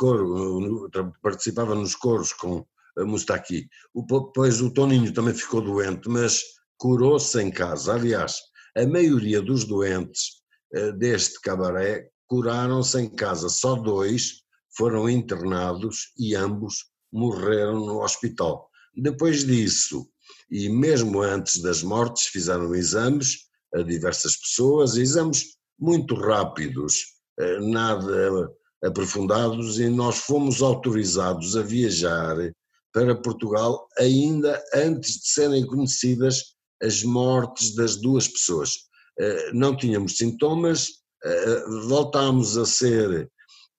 participava 1.22 1.74
nos 1.74 1.94
coros 1.94 2.32
com 2.32 2.66
Mustaki. 2.98 3.68
Pois 4.35 4.61
o 4.61 4.72
Toninho 4.72 5.12
também 5.12 5.35
ficou 5.35 5.61
doente, 5.61 6.09
mas 6.09 6.42
curou-se 6.78 7.40
em 7.40 7.50
casa. 7.50 7.94
Aliás, 7.94 8.37
a 8.76 8.87
maioria 8.87 9.40
dos 9.40 9.64
doentes 9.64 10.42
eh, 10.72 10.92
deste 10.92 11.40
cabaré 11.40 12.09
curaram-se 12.26 12.98
em 13.00 13.09
casa. 13.09 13.48
Só 13.48 13.74
dois 13.74 14.42
foram 14.76 15.09
internados 15.09 16.12
e 16.18 16.35
ambos 16.35 16.87
morreram 17.12 17.87
no 17.87 18.02
hospital. 18.02 18.68
Depois 18.96 19.44
disso, 19.44 20.09
e 20.50 20.68
mesmo 20.68 21.20
antes 21.20 21.61
das 21.62 21.83
mortes, 21.83 22.24
fizeram 22.24 22.74
exames 22.74 23.44
a 23.74 23.83
diversas 23.83 24.37
pessoas, 24.37 24.96
exames 24.96 25.57
muito 25.78 26.14
rápidos, 26.14 27.14
eh, 27.38 27.61
nada 27.61 28.48
aprofundados, 28.85 29.78
e 29.80 29.88
nós 29.88 30.18
fomos 30.18 30.62
autorizados 30.62 31.57
a 31.57 31.62
viajar 31.62 32.37
para 32.94 33.14
Portugal 33.16 33.88
ainda 33.98 34.62
antes 34.72 35.20
de 35.20 35.28
serem 35.28 35.66
conhecidas 35.66 36.54
as 36.80 37.02
mortes 37.02 37.74
das 37.74 37.96
duas 37.96 38.28
pessoas. 38.28 38.70
Eh, 39.18 39.50
não 39.52 39.76
tínhamos 39.76 40.16
sintomas, 40.16 40.88
eh, 41.24 41.64
voltámos 41.88 42.57
a 42.57 42.64
ser 42.64 43.28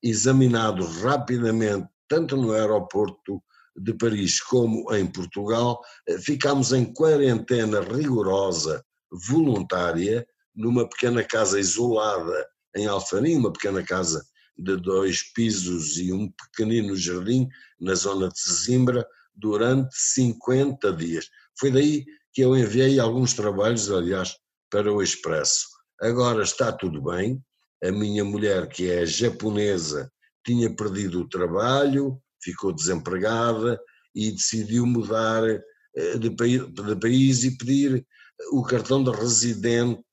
examinados 0.03 0.97
rapidamente, 0.97 1.87
tanto 2.09 2.35
no 2.35 2.51
aeroporto 2.51 3.41
de 3.77 3.93
Paris 3.93 4.41
como 4.41 4.93
em 4.93 5.07
Portugal. 5.07 5.79
Eh, 6.07 6.17
ficámos 6.19 6.73
em 6.73 6.83
quarentena 6.93 7.79
rigorosa, 7.79 8.83
voluntária, 9.29 10.27
numa 10.53 10.87
pequena 10.89 11.23
casa 11.23 11.57
isolada 11.57 12.47
em 12.75 12.85
Alfarim, 12.85 13.37
uma 13.37 13.53
pequena 13.53 13.81
casa 13.81 14.25
de 14.57 14.77
dois 14.77 15.21
pisos 15.33 15.97
e 15.97 16.11
um 16.11 16.31
pequenino 16.31 16.95
jardim 16.95 17.47
na 17.79 17.95
zona 17.95 18.29
de 18.29 18.39
Zimbra 18.39 19.05
durante 19.35 19.93
50 19.95 20.93
dias. 20.93 21.29
Foi 21.59 21.71
daí 21.71 22.05
que 22.33 22.41
eu 22.41 22.55
enviei 22.55 22.99
alguns 22.99 23.33
trabalhos, 23.33 23.91
aliás, 23.91 24.35
para 24.69 24.91
o 24.91 25.01
Expresso. 25.01 25.67
Agora 26.01 26.43
está 26.43 26.71
tudo 26.71 27.01
bem. 27.01 27.41
A 27.83 27.91
minha 27.91 28.23
mulher, 28.23 28.67
que 28.67 28.89
é 28.89 29.05
japonesa, 29.05 30.11
tinha 30.45 30.73
perdido 30.73 31.21
o 31.21 31.29
trabalho, 31.29 32.21
ficou 32.41 32.73
desempregada 32.73 33.79
e 34.13 34.31
decidiu 34.31 34.85
mudar 34.85 35.43
eh, 35.43 36.17
de 36.17 36.29
país 36.29 37.43
e 37.43 37.57
pedir 37.57 38.05
o 38.51 38.63
cartão 38.63 39.03
de 39.03 39.11
residente 39.11 40.03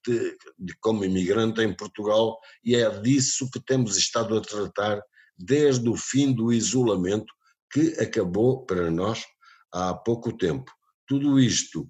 como 0.81 1.05
imigrante 1.05 1.61
em 1.61 1.75
Portugal 1.75 2.39
e 2.65 2.75
é 2.77 2.89
disso 3.01 3.51
que 3.51 3.61
temos 3.61 3.97
estado 3.97 4.37
a 4.37 4.41
tratar 4.41 5.03
desde 5.37 5.89
o 5.89 5.97
fim 5.97 6.33
do 6.33 6.53
isolamento 6.53 7.33
que 7.73 7.95
acabou 8.01 8.65
para 8.65 8.91
nós 8.91 9.25
há 9.73 9.95
pouco 9.95 10.37
tempo. 10.37 10.71
Tudo 11.07 11.41
isto, 11.41 11.89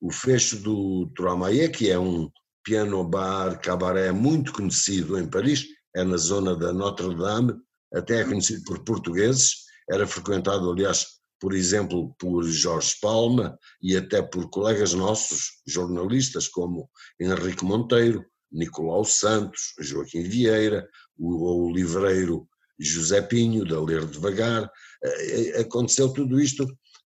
o 0.00 0.10
fecho 0.10 0.58
do 0.58 1.10
Troamaie, 1.14 1.68
que 1.68 1.90
é 1.90 1.98
um 1.98 2.30
piano 2.64 3.04
bar 3.04 3.60
cabaré 3.60 4.10
muito 4.10 4.52
conhecido 4.52 5.18
em 5.18 5.28
Paris, 5.28 5.66
é 5.94 6.02
na 6.02 6.16
zona 6.16 6.56
da 6.56 6.72
Notre-Dame, 6.72 7.54
até 7.92 8.20
é 8.20 8.24
conhecido 8.24 8.64
por 8.64 8.82
portugueses, 8.84 9.64
era 9.90 10.06
frequentado, 10.06 10.70
aliás, 10.70 11.06
por 11.40 11.54
exemplo, 11.54 12.14
por 12.18 12.42
Jorge 12.44 12.94
Palma 13.00 13.58
e 13.82 13.96
até 13.96 14.22
por 14.22 14.48
colegas 14.50 14.94
nossos, 14.94 15.60
jornalistas 15.66 16.48
como 16.48 16.88
Henrique 17.20 17.64
Monteiro, 17.64 18.24
Nicolau 18.52 19.04
Santos, 19.04 19.74
Joaquim 19.80 20.22
Vieira, 20.22 20.88
o, 21.18 21.66
o 21.66 21.72
livreiro 21.72 22.48
José 22.78 23.20
Pinho, 23.22 23.64
da 23.64 23.80
Ler 23.80 24.06
Devagar. 24.06 24.70
Eh, 25.02 25.50
eh, 25.56 25.60
aconteceu 25.60 26.08
tudo 26.12 26.40
isto, 26.40 26.66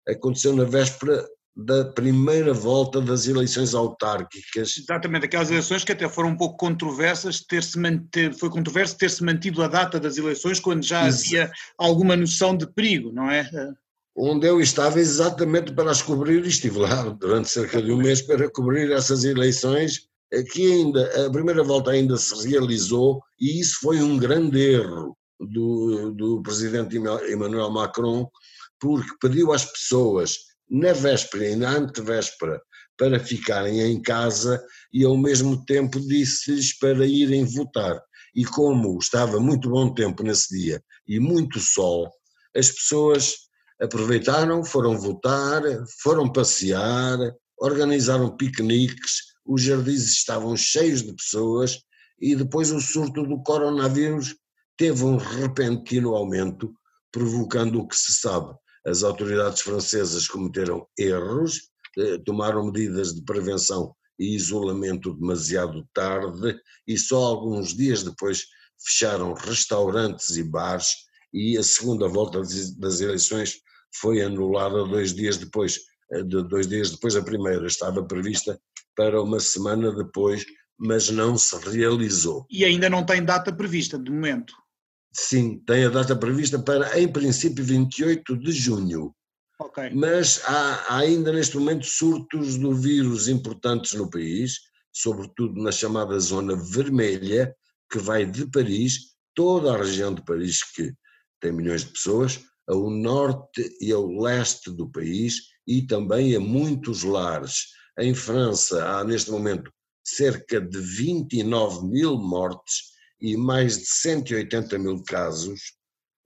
aconteceu 0.08 0.54
na 0.54 0.64
véspera 0.64 1.26
da 1.56 1.84
primeira 1.84 2.52
volta 2.52 3.00
das 3.00 3.28
eleições 3.28 3.74
autárquicas. 3.74 4.76
Exatamente, 4.76 5.26
aquelas 5.26 5.50
eleições 5.50 5.84
que 5.84 5.92
até 5.92 6.08
foram 6.08 6.30
um 6.30 6.36
pouco 6.36 6.56
controversas, 6.56 7.40
ter-se 7.40 7.78
manter, 7.78 8.34
foi 8.34 8.50
controverso 8.50 8.98
ter-se 8.98 9.22
mantido 9.22 9.62
a 9.62 9.68
data 9.68 10.00
das 10.00 10.16
eleições 10.16 10.58
quando 10.58 10.82
já 10.82 11.08
Isso. 11.08 11.26
havia 11.26 11.52
alguma 11.78 12.16
noção 12.16 12.56
de 12.56 12.66
perigo, 12.66 13.12
não 13.12 13.30
é? 13.30 13.48
Onde 14.16 14.46
eu 14.46 14.60
estava 14.60 15.00
exatamente 15.00 15.72
para 15.72 15.90
as 15.90 16.00
cobrir, 16.00 16.44
estive 16.46 16.78
lá 16.78 17.02
durante 17.04 17.48
cerca 17.50 17.82
de 17.82 17.90
um 17.92 17.96
mês 17.96 18.22
para 18.22 18.50
cobrir 18.50 18.90
essas 18.92 19.24
eleições, 19.24 20.08
que 20.52 20.72
ainda, 20.72 21.26
a 21.26 21.30
primeira 21.30 21.62
volta 21.62 21.90
ainda 21.90 22.16
se 22.16 22.48
realizou, 22.48 23.22
e 23.40 23.60
isso 23.60 23.78
foi 23.80 24.00
um 24.00 24.16
grande 24.16 24.60
erro 24.60 25.16
do, 25.40 26.12
do 26.12 26.42
presidente 26.42 26.96
Emmanuel 26.96 27.70
Macron, 27.70 28.28
porque 28.80 29.10
pediu 29.20 29.52
às 29.52 29.64
pessoas, 29.64 30.38
na 30.70 30.92
véspera 30.92 31.50
e 31.50 31.56
na 31.56 31.70
antevéspera, 31.70 32.60
para 32.96 33.18
ficarem 33.18 33.80
em 33.80 34.00
casa 34.00 34.62
e 34.92 35.04
ao 35.04 35.16
mesmo 35.16 35.64
tempo 35.64 36.00
disse-lhes 36.00 36.78
para 36.78 37.06
irem 37.06 37.44
votar. 37.44 38.00
E 38.34 38.44
como 38.44 38.98
estava 38.98 39.38
muito 39.40 39.68
bom 39.68 39.92
tempo 39.92 40.22
nesse 40.22 40.56
dia 40.56 40.82
e 41.06 41.18
muito 41.18 41.58
sol, 41.60 42.10
as 42.56 42.70
pessoas 42.70 43.43
aproveitaram, 43.84 44.64
foram 44.64 44.98
votar, 44.98 45.62
foram 46.02 46.30
passear, 46.30 47.18
organizaram 47.58 48.36
piqueniques, 48.36 49.34
os 49.46 49.62
jardins 49.62 50.04
estavam 50.04 50.56
cheios 50.56 51.02
de 51.02 51.14
pessoas 51.14 51.80
e 52.20 52.34
depois 52.34 52.70
o 52.72 52.80
surto 52.80 53.22
do 53.22 53.42
coronavírus 53.42 54.34
teve 54.76 55.04
um 55.04 55.16
repentino 55.16 56.14
aumento, 56.14 56.72
provocando 57.12 57.80
o 57.80 57.86
que 57.86 57.96
se 57.96 58.12
sabe. 58.14 58.54
As 58.86 59.02
autoridades 59.02 59.60
francesas 59.60 60.26
cometeram 60.26 60.86
erros, 60.98 61.70
eh, 61.96 62.18
tomaram 62.24 62.66
medidas 62.66 63.14
de 63.14 63.22
prevenção 63.22 63.94
e 64.18 64.34
isolamento 64.34 65.14
demasiado 65.14 65.86
tarde 65.92 66.58
e 66.86 66.98
só 66.98 67.16
alguns 67.24 67.74
dias 67.74 68.02
depois 68.02 68.44
fecharam 68.78 69.32
restaurantes 69.34 70.36
e 70.36 70.42
bares 70.42 71.04
e 71.32 71.56
a 71.58 71.62
segunda 71.62 72.08
volta 72.08 72.40
das 72.40 73.00
eleições 73.00 73.60
foi 74.00 74.22
anulada 74.22 74.84
dois 74.84 75.14
dias 75.14 75.36
depois. 75.36 75.80
Eh, 76.12 76.22
dois 76.22 76.66
dias 76.66 76.90
depois, 76.90 77.16
a 77.16 77.22
primeira 77.22 77.66
estava 77.66 78.04
prevista 78.04 78.58
para 78.96 79.20
uma 79.20 79.40
semana 79.40 79.94
depois, 79.94 80.44
mas 80.78 81.10
não 81.10 81.36
se 81.36 81.56
realizou. 81.68 82.46
E 82.50 82.64
ainda 82.64 82.90
não 82.90 83.04
tem 83.04 83.24
data 83.24 83.52
prevista, 83.52 83.98
de 83.98 84.10
momento? 84.10 84.54
Sim, 85.12 85.62
tem 85.66 85.84
a 85.84 85.90
data 85.90 86.16
prevista 86.16 86.58
para, 86.58 86.98
em 87.00 87.10
princípio, 87.10 87.64
28 87.64 88.36
de 88.36 88.52
junho. 88.52 89.14
Okay. 89.60 89.90
Mas 89.90 90.42
há, 90.44 90.94
há 90.94 90.98
ainda 90.98 91.32
neste 91.32 91.56
momento 91.56 91.86
surtos 91.86 92.56
do 92.56 92.74
vírus 92.74 93.28
importantes 93.28 93.92
no 93.94 94.10
país, 94.10 94.58
sobretudo 94.92 95.62
na 95.62 95.70
chamada 95.70 96.18
zona 96.18 96.56
vermelha, 96.56 97.54
que 97.90 97.98
vai 97.98 98.26
de 98.26 98.50
Paris, 98.50 99.14
toda 99.34 99.72
a 99.72 99.76
região 99.76 100.12
de 100.12 100.24
Paris, 100.24 100.64
que 100.74 100.92
tem 101.40 101.52
milhões 101.52 101.84
de 101.84 101.92
pessoas, 101.92 102.40
ao 102.68 102.90
norte 102.90 103.76
e 103.80 103.92
ao 103.92 104.06
leste 104.06 104.70
do 104.70 104.88
país 104.88 105.40
e 105.66 105.82
também 105.82 106.34
a 106.34 106.40
muitos 106.40 107.02
lares. 107.02 107.68
Em 107.98 108.14
França 108.14 108.84
há 108.84 109.04
neste 109.04 109.30
momento 109.30 109.70
cerca 110.04 110.60
de 110.60 110.78
29 110.78 111.86
mil 111.86 112.18
mortes 112.18 112.94
e 113.20 113.36
mais 113.36 113.78
de 113.78 113.86
180 113.86 114.78
mil 114.78 115.02
casos, 115.04 115.60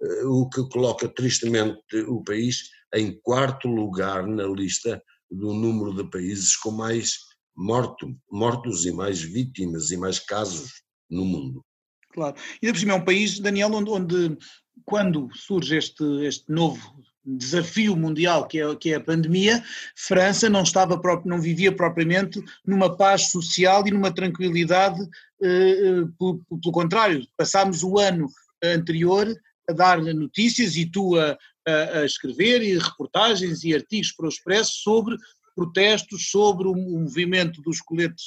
eh, 0.03 0.24
o 0.24 0.48
que 0.48 0.68
coloca 0.70 1.09
tristemente 1.09 1.96
o 2.09 2.22
país 2.24 2.70
em 2.94 3.20
quarto 3.20 3.68
lugar 3.68 4.27
na 4.27 4.44
lista 4.44 5.03
do 5.31 5.53
número 5.53 5.94
de 5.94 6.11
países 6.11 6.57
com 6.57 6.70
mais 6.70 7.18
morto, 7.57 8.16
mortos 8.31 8.87
e 8.87 8.92
mais 8.92 9.20
vítimas 9.20 9.90
e 9.90 9.96
mais 9.96 10.18
casos 10.18 10.83
no 11.11 11.24
mundo. 11.24 11.64
Claro. 12.18 12.35
E 12.61 12.72
por 12.72 12.78
cima 12.81 12.92
é 12.94 12.96
um 12.96 13.04
país, 13.04 13.38
Daniel, 13.38 13.72
onde, 13.72 13.90
onde 13.90 14.38
quando 14.85 15.28
surge 15.35 15.76
este, 15.76 16.02
este 16.24 16.50
novo 16.50 17.00
desafio 17.24 17.94
mundial 17.94 18.48
que 18.48 18.61
é, 18.61 18.74
que 18.74 18.92
é 18.92 18.96
a 18.96 19.00
pandemia, 19.00 19.62
França 19.94 20.50
não 20.50 20.64
estava 20.64 21.00
não 21.24 21.40
vivia 21.40 21.70
propriamente 21.70 22.42
numa 22.66 22.96
paz 22.96 23.31
social 23.31 23.87
e 23.87 23.92
numa 23.92 24.12
tranquilidade, 24.12 25.00
eh, 25.40 25.46
eh 25.46 26.04
pelo, 26.18 26.40
pelo, 26.61 26.72
contrário, 26.72 27.24
passámos 27.37 27.85
o 27.85 27.98
ano 27.98 28.28
anterior 28.64 29.33
a 29.70 29.72
dar-lhe 29.72 30.12
notícias 30.12 30.74
e 30.74 30.87
tu 30.87 31.16
a, 31.16 31.38
a, 31.68 31.98
a, 32.00 32.04
escrever 32.04 32.62
e 32.62 32.78
reportagens 32.78 33.62
e 33.62 33.72
artigos 33.72 34.11
para 34.11 34.26
o 34.26 34.28
Expresso 34.28 34.72
sobre 34.83 35.16
protestos, 35.54 36.31
sobre 36.31 36.66
o 36.66 36.74
movimento 36.74 37.62
dos 37.62 37.81
coletes 37.81 38.26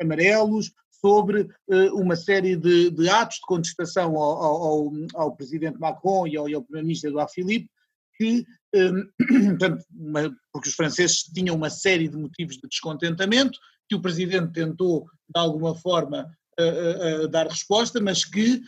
amarelos, 0.00 0.72
sobre 1.00 1.42
uh, 1.68 1.94
uma 1.94 2.16
série 2.16 2.56
de, 2.56 2.90
de, 2.90 3.08
atos 3.08 3.36
de 3.36 3.42
contestação 3.42 4.16
ao, 4.16 4.42
ao, 4.42 4.92
ao, 5.14 5.36
presidente 5.36 5.78
Macron 5.78 6.26
e 6.26 6.36
ao, 6.36 6.44
ao 6.44 6.62
primeiro-ministro 6.62 7.10
Edouard 7.10 7.32
Philippe, 7.32 7.70
que, 8.16 8.44
um, 8.74 9.08
portanto, 9.58 9.84
uma, 9.94 10.36
porque 10.52 10.68
os 10.68 10.74
franceses 10.74 11.22
tinham 11.22 11.54
uma 11.56 11.70
série 11.70 12.08
de 12.08 12.16
motivos 12.16 12.56
de 12.56 12.68
descontentamento, 12.68 13.58
que 13.88 13.94
o 13.94 14.02
presidente 14.02 14.52
tentou, 14.52 15.06
de 15.28 15.40
alguma 15.40 15.74
forma, 15.74 16.26
uh, 16.58 17.24
uh, 17.24 17.28
dar 17.28 17.46
resposta, 17.46 18.00
mas 18.00 18.24
que, 18.24 18.60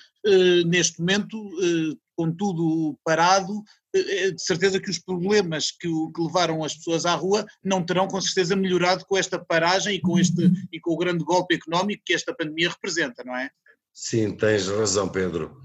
neste 0.66 1.00
momento, 1.00 1.38
com 2.14 2.30
tudo 2.32 2.98
parado, 3.04 3.62
de 3.94 4.42
certeza 4.42 4.80
que 4.80 4.90
os 4.90 4.98
problemas 4.98 5.70
que, 5.70 5.88
que, 5.88 6.22
levaram 6.22 6.62
as 6.62 6.74
pessoas 6.74 7.06
à 7.06 7.14
rua 7.14 7.46
não 7.64 7.84
terão 7.84 8.06
com 8.06 8.20
certeza 8.20 8.54
melhorado 8.54 9.04
com 9.06 9.16
esta 9.16 9.38
paragem 9.38 9.96
e 9.96 10.00
com, 10.00 10.18
este, 10.18 10.50
e 10.72 10.78
com 10.78 10.92
o 10.92 10.98
grande 10.98 11.24
golpe 11.24 11.54
económico 11.54 12.02
que 12.04 12.12
esta 12.12 12.34
pandemia 12.34 12.70
representa, 12.70 13.24
não 13.24 13.34
é? 13.34 13.50
Sim, 13.94 14.36
tens 14.36 14.68
razão, 14.68 15.08
Pedro. 15.08 15.60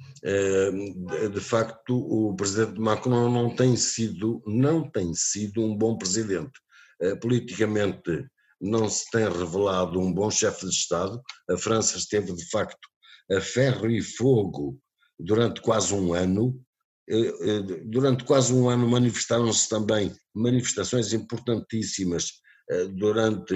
De 1.31 1.39
facto, 1.39 1.95
o 1.95 2.35
presidente 2.35 2.79
Macron 2.79 3.29
não 3.29 3.53
tem 3.53 3.75
sido, 3.75 4.41
não 4.47 4.89
tem 4.89 5.13
sido 5.13 5.61
um 5.61 5.77
bom 5.77 5.97
presidente. 5.97 6.51
Politicamente 7.21 8.25
não 8.59 8.89
se 8.89 9.09
tem 9.11 9.25
revelado 9.25 9.99
um 9.99 10.11
bom 10.11 10.31
chefe 10.31 10.65
de 10.65 10.71
Estado. 10.71 11.21
A 11.49 11.57
França 11.57 11.97
esteve, 11.97 12.33
de 12.33 12.49
facto, 12.49 12.87
a 13.31 13.41
ferro 13.41 13.91
e 13.91 14.01
fogo 14.01 14.79
durante 15.19 15.61
quase 15.61 15.93
um 15.93 16.13
ano. 16.13 16.59
Durante 17.85 18.23
quase 18.23 18.53
um 18.53 18.69
ano 18.69 18.87
manifestaram-se 18.87 19.67
também 19.67 20.15
manifestações 20.33 21.11
importantíssimas 21.13 22.31
durante 22.95 23.53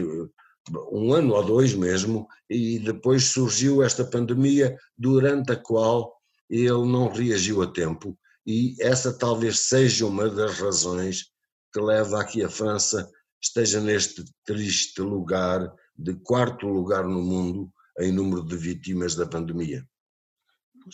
um 0.91 1.13
ano 1.13 1.33
ou 1.33 1.45
dois 1.45 1.73
mesmo, 1.73 2.27
e 2.49 2.77
depois 2.79 3.23
surgiu 3.25 3.81
esta 3.81 4.03
pandemia 4.03 4.77
durante 4.97 5.53
a 5.53 5.55
qual 5.55 6.13
ele 6.49 6.69
não 6.69 7.09
reagiu 7.09 7.61
a 7.61 7.67
tempo, 7.67 8.17
e 8.45 8.75
essa 8.81 9.17
talvez 9.17 9.59
seja 9.61 10.05
uma 10.05 10.29
das 10.29 10.59
razões 10.59 11.25
que 11.73 11.79
leva 11.79 12.21
a 12.21 12.25
que 12.25 12.43
a 12.43 12.49
França 12.49 13.09
esteja 13.41 13.79
neste 13.79 14.25
triste 14.45 15.01
lugar, 15.01 15.73
de 15.97 16.13
quarto 16.15 16.67
lugar 16.67 17.05
no 17.05 17.21
mundo 17.21 17.71
em 17.99 18.11
número 18.11 18.45
de 18.45 18.57
vítimas 18.57 19.15
da 19.15 19.25
pandemia. 19.25 19.85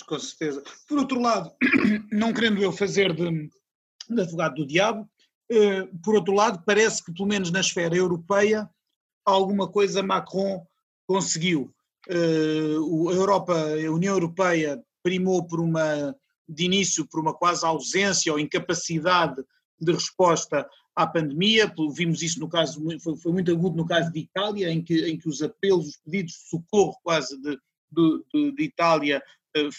Com 0.07 0.19
certeza. 0.19 0.63
Por 0.87 0.97
outro 0.97 1.19
lado, 1.19 1.51
não 2.11 2.33
querendo 2.33 2.61
eu 2.61 2.71
fazer 2.71 3.13
de, 3.13 3.49
de 4.09 4.21
advogado 4.21 4.55
do 4.55 4.65
diabo, 4.65 5.09
eh, 5.51 5.87
por 6.03 6.15
outro 6.15 6.33
lado, 6.33 6.63
parece 6.65 7.03
que, 7.03 7.13
pelo 7.13 7.27
menos 7.27 7.51
na 7.51 7.59
esfera 7.59 7.95
europeia, 7.95 8.69
alguma 9.25 9.67
coisa 9.67 10.01
Macron 10.01 10.65
conseguiu. 11.05 11.73
Eh, 12.09 12.75
a 12.75 13.13
Europa, 13.13 13.53
a 13.53 13.91
União 13.91 14.13
Europeia 14.13 14.81
primou 15.03 15.45
por 15.45 15.59
uma, 15.59 16.15
de 16.47 16.65
início, 16.65 17.07
por 17.07 17.19
uma 17.19 17.33
quase 17.33 17.65
ausência 17.65 18.31
ou 18.31 18.39
incapacidade 18.39 19.43
de 19.79 19.91
resposta 19.91 20.67
à 20.95 21.07
pandemia, 21.07 21.73
vimos 21.93 22.21
isso 22.21 22.39
no 22.39 22.47
caso, 22.47 22.81
foi, 23.01 23.17
foi, 23.17 23.31
muito 23.31 23.51
agudo 23.51 23.75
no 23.75 23.85
caso 23.85 24.11
de 24.11 24.19
Itália, 24.19 24.71
em 24.71 24.81
que, 24.81 25.05
em 25.07 25.17
que 25.17 25.27
os 25.27 25.41
apelos, 25.41 25.87
os 25.87 25.97
pedidos 25.97 26.33
de 26.33 26.49
socorro 26.49 26.95
quase 27.03 27.35
de, 27.41 27.57
de, 27.91 28.51
de 28.51 28.63
Itália, 28.63 29.17
eh, 29.17 29.23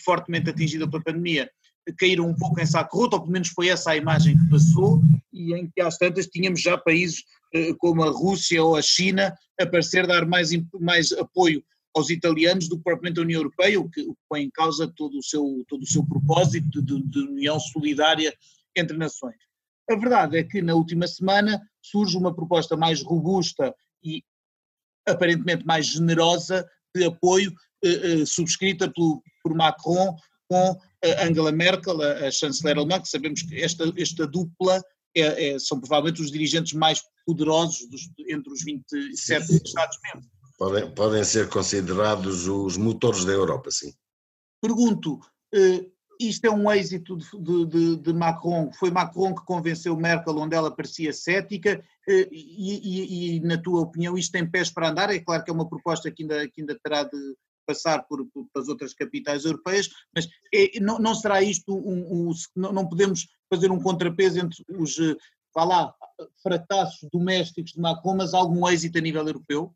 fortemente 0.05 0.51
atingida 0.51 0.89
pela 0.89 1.03
pandemia, 1.03 1.51
caíram 1.99 2.29
um 2.29 2.35
pouco 2.35 2.61
em 2.61 2.67
saco 2.67 2.99
roto, 2.99 3.17
ou 3.17 3.21
pelo 3.23 3.33
menos 3.33 3.49
foi 3.49 3.69
essa 3.69 3.91
a 3.91 3.97
imagem 3.97 4.37
que 4.37 4.49
passou, 4.49 5.01
e 5.33 5.55
em 5.55 5.71
que 5.71 5.81
às 5.81 5.99
tantas 5.99 6.27
tínhamos 6.27 6.63
já 6.63 6.79
países 6.79 7.25
eh, 7.53 7.75
como 7.79 8.03
a 8.03 8.11
Rússia 8.11 8.63
ou 8.63 8.77
a 8.77 8.83
China 8.83 9.35
a 9.61 9.67
parecer 9.67 10.07
dar 10.07 10.27
mais, 10.27 10.51
mais 10.81 11.13
apoio 11.13 11.63
aos 11.95 12.11
italianos 12.11 12.69
do 12.69 12.77
que 12.77 12.83
propriamente 12.83 13.21
a 13.21 13.23
União 13.23 13.41
Europeia, 13.41 13.81
o 13.81 13.89
que 13.89 14.05
põe 14.29 14.43
em 14.43 14.51
causa 14.51 14.93
todo 14.97 15.19
o 15.19 15.23
seu, 15.23 15.65
todo 15.69 15.83
o 15.83 15.87
seu 15.87 16.05
propósito 16.05 16.83
de, 16.83 17.03
de 17.03 17.19
união 17.21 17.61
solidária 17.61 18.35
entre 18.77 18.97
nações. 18.97 19.37
A 19.89 19.95
verdade 19.95 20.39
é 20.39 20.43
que 20.43 20.63
na 20.63 20.75
última 20.75 21.07
semana 21.07 21.61
surge 21.83 22.17
uma 22.17 22.35
proposta 22.35 22.77
mais 22.77 23.03
robusta 23.03 23.75
e 24.03 24.25
aparentemente 25.07 25.65
mais 25.67 25.87
generosa 25.87 26.67
de 26.95 27.05
apoio 27.05 27.53
eh, 27.85 28.23
eh, 28.23 28.27
subscrita 28.27 28.91
pelo, 28.91 29.23
por 29.45 29.55
Macron 29.55 30.17
com 30.49 30.81
Angela 31.21 31.53
Merkel, 31.53 32.01
a, 32.01 32.27
a 32.27 32.31
chanceler 32.31 32.79
alemã, 32.79 33.01
que 33.01 33.09
sabemos 33.09 33.43
que 33.43 33.63
esta, 33.63 33.85
esta 33.97 34.27
dupla 34.27 34.83
é, 35.15 35.51
é, 35.51 35.59
são 35.59 35.79
provavelmente 35.79 36.23
os 36.23 36.33
dirigentes 36.33 36.73
mais 36.73 37.03
poderosos 37.27 37.89
dos, 37.89 38.11
entre 38.29 38.53
os 38.53 38.65
27 38.65 39.63
Estados-membros. 39.65 40.31
Podem, 40.59 40.91
podem 40.95 41.25
ser 41.25 41.49
considerados 41.49 42.47
os 42.47 42.77
motores 42.77 43.25
da 43.25 43.33
Europa, 43.33 43.71
sim. 43.71 43.93
Pergunto, 44.61 45.21
eh, 45.53 45.87
isto 46.21 46.45
é 46.45 46.51
um 46.51 46.71
êxito 46.71 47.17
de, 47.17 47.67
de, 47.67 47.97
de, 47.97 48.13
Macron, 48.13 48.71
foi 48.73 48.91
Macron 48.91 49.35
que 49.35 49.45
convenceu 49.45 49.97
Merkel 49.97 50.39
onde 50.39 50.55
ela 50.55 50.75
parecia 50.75 51.13
cética 51.13 51.85
eh, 52.09 52.29
e, 52.31 53.35
e, 53.35 53.37
e, 53.37 53.41
na 53.41 53.59
tua 53.59 53.81
opinião 53.81 54.17
isto 54.17 54.33
tem 54.33 54.49
pés 54.49 54.71
para 54.71 54.89
andar? 54.89 55.11
É 55.11 55.19
claro 55.19 55.45
que 55.45 55.51
é 55.51 55.55
uma 55.55 55.69
proposta 55.69 56.11
que 56.11 56.23
ainda, 56.23 56.49
que 56.49 56.61
ainda 56.61 56.79
terá 56.83 57.03
de 57.03 57.37
passar 57.67 58.05
por, 58.05 58.27
por, 58.27 58.47
as 58.57 58.69
outras 58.69 58.95
capitais 58.95 59.45
europeias, 59.45 59.89
mas 60.15 60.29
é, 60.55 60.79
não, 60.81 60.99
não, 60.99 61.15
será 61.15 61.43
isto 61.43 61.75
um, 61.75 62.31
um, 62.31 62.33
não 62.57 62.89
podemos 62.89 63.27
fazer 63.53 63.71
um 63.71 63.81
contrapeso 63.81 64.39
entre 64.39 64.65
os, 64.79 64.99
eh, 64.99 65.17
vá 65.55 65.65
lá, 65.65 65.95
fracassos 66.43 67.09
domésticos 67.13 67.73
de 67.73 67.81
Macron, 67.81 68.17
mas 68.17 68.35
algum 68.35 68.69
êxito 68.69 68.99
a 68.99 69.01
nível 69.01 69.27
europeu? 69.27 69.75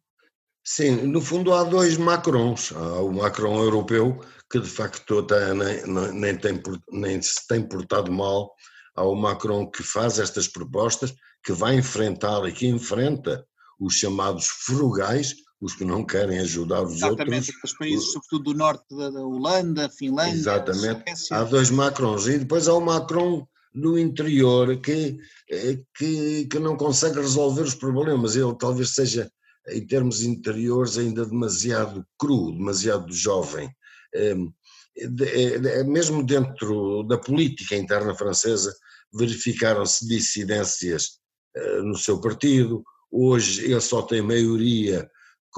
Sim, 0.64 1.07
no 1.07 1.20
fundo 1.20 1.55
há 1.55 1.64
dois 1.64 1.96
Macrons. 1.96 2.72
Há 2.72 3.01
o 3.01 3.11
Macron 3.11 3.62
europeu, 3.62 4.20
que 4.51 4.61
de 4.61 4.68
facto 4.68 5.27
nem, 5.57 6.12
nem, 6.12 6.37
tem, 6.37 6.61
nem 6.90 7.22
se 7.22 7.46
tem 7.48 7.66
portado 7.66 8.12
mal. 8.12 8.55
Há 8.94 9.05
o 9.05 9.14
Macron 9.14 9.70
que 9.70 9.83
faz 9.83 10.18
estas 10.18 10.46
propostas, 10.46 11.14
que 11.42 11.53
vai 11.53 11.77
enfrentar 11.77 12.46
e 12.46 12.53
que 12.53 12.66
enfrenta 12.66 13.46
os 13.81 13.94
chamados 13.94 14.46
frugais, 14.46 15.35
os 15.61 15.75
que 15.75 15.85
não 15.85 16.05
querem 16.05 16.38
ajudar 16.38 16.83
os 16.83 16.97
Exatamente, 16.97 17.21
outros. 17.21 17.49
Exatamente, 17.49 17.64
os 17.64 17.73
países, 17.73 18.12
sobretudo 18.12 18.44
do 18.44 18.59
norte 18.59 18.97
da 18.97 19.21
Holanda, 19.21 19.88
Finlândia. 19.88 20.35
Exatamente. 20.35 21.05
Há 21.33 21.44
dois 21.44 21.71
Macrons. 21.71 22.27
E 22.27 22.38
depois 22.38 22.68
há 22.68 22.75
o 22.75 22.81
Macron 22.81 23.47
no 23.75 23.99
interior 23.99 24.81
que, 24.81 25.18
eh, 25.51 25.81
que, 25.97 26.47
que 26.47 26.59
não 26.59 26.77
consegue 26.77 27.21
resolver 27.21 27.62
os 27.62 27.75
problemas. 27.75 28.37
Ele 28.37 28.55
talvez 28.57 28.94
seja 28.94 29.31
em 29.68 29.87
termos 29.87 30.23
interiores, 30.23 30.97
ainda 30.97 31.27
demasiado 31.27 32.07
cru, 32.18 32.53
demasiado 32.53 33.12
jovem. 33.12 33.71
Ehm, 34.14 34.49
é, 34.97 35.85
mesmo 35.85 36.25
dentro 36.25 37.03
da 37.05 37.18
política 37.18 37.77
interna 37.77 38.14
francesa, 38.14 38.75
verificaram-se 39.12 40.07
dissidências 40.09 41.18
eh, 41.55 41.83
no 41.83 41.97
seu 41.97 42.21
partido. 42.21 42.83
Hoje 43.11 43.64
ele 43.64 43.81
só 43.81 44.03
tem 44.03 44.23
maioria 44.23 45.09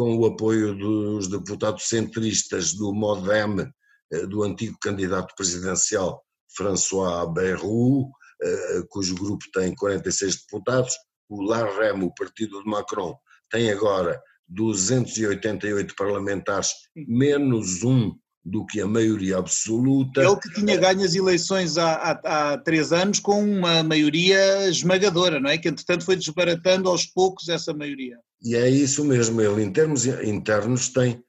com 0.00 0.16
o 0.16 0.24
apoio 0.24 0.74
dos 0.74 1.28
deputados 1.28 1.86
centristas 1.86 2.72
do 2.72 2.94
MoDem, 2.94 3.70
eh, 4.10 4.26
do 4.26 4.42
antigo 4.42 4.78
candidato 4.80 5.34
presidencial 5.36 6.24
François 6.56 7.30
Bayrou, 7.30 8.10
eh, 8.42 8.82
cujo 8.88 9.14
grupo 9.14 9.44
tem 9.52 9.74
46 9.74 10.36
deputados. 10.36 10.94
O 11.28 11.42
LAREM, 11.42 12.02
o 12.02 12.14
partido 12.14 12.62
de 12.62 12.70
Macron, 12.70 13.14
tem 13.50 13.70
agora 13.70 14.18
288 14.48 15.94
parlamentares, 15.94 16.70
menos 16.96 17.84
um 17.84 18.14
do 18.42 18.64
que 18.64 18.80
a 18.80 18.86
maioria 18.86 19.36
absoluta. 19.36 20.22
Ele 20.22 20.36
que 20.36 20.54
tinha 20.54 20.78
ganho 20.78 21.04
as 21.04 21.14
eleições 21.14 21.76
há, 21.76 21.92
há, 21.92 22.52
há, 22.52 22.58
três 22.58 22.90
anos 22.90 23.20
com 23.20 23.44
uma 23.44 23.82
maioria 23.82 24.66
esmagadora, 24.66 25.38
não 25.38 25.50
é? 25.50 25.58
Que 25.58 25.68
entretanto 25.68 26.06
foi 26.06 26.16
desbaratando 26.16 26.88
aos 26.88 27.04
poucos 27.04 27.50
essa 27.50 27.74
maioria. 27.74 28.18
E 28.42 28.56
é 28.56 28.68
isso 28.68 29.04
mesmo, 29.04 29.40
ele 29.40 29.62
em 29.62 29.72
termos 29.72 30.06
internos 30.06 30.88
tem, 30.88 31.22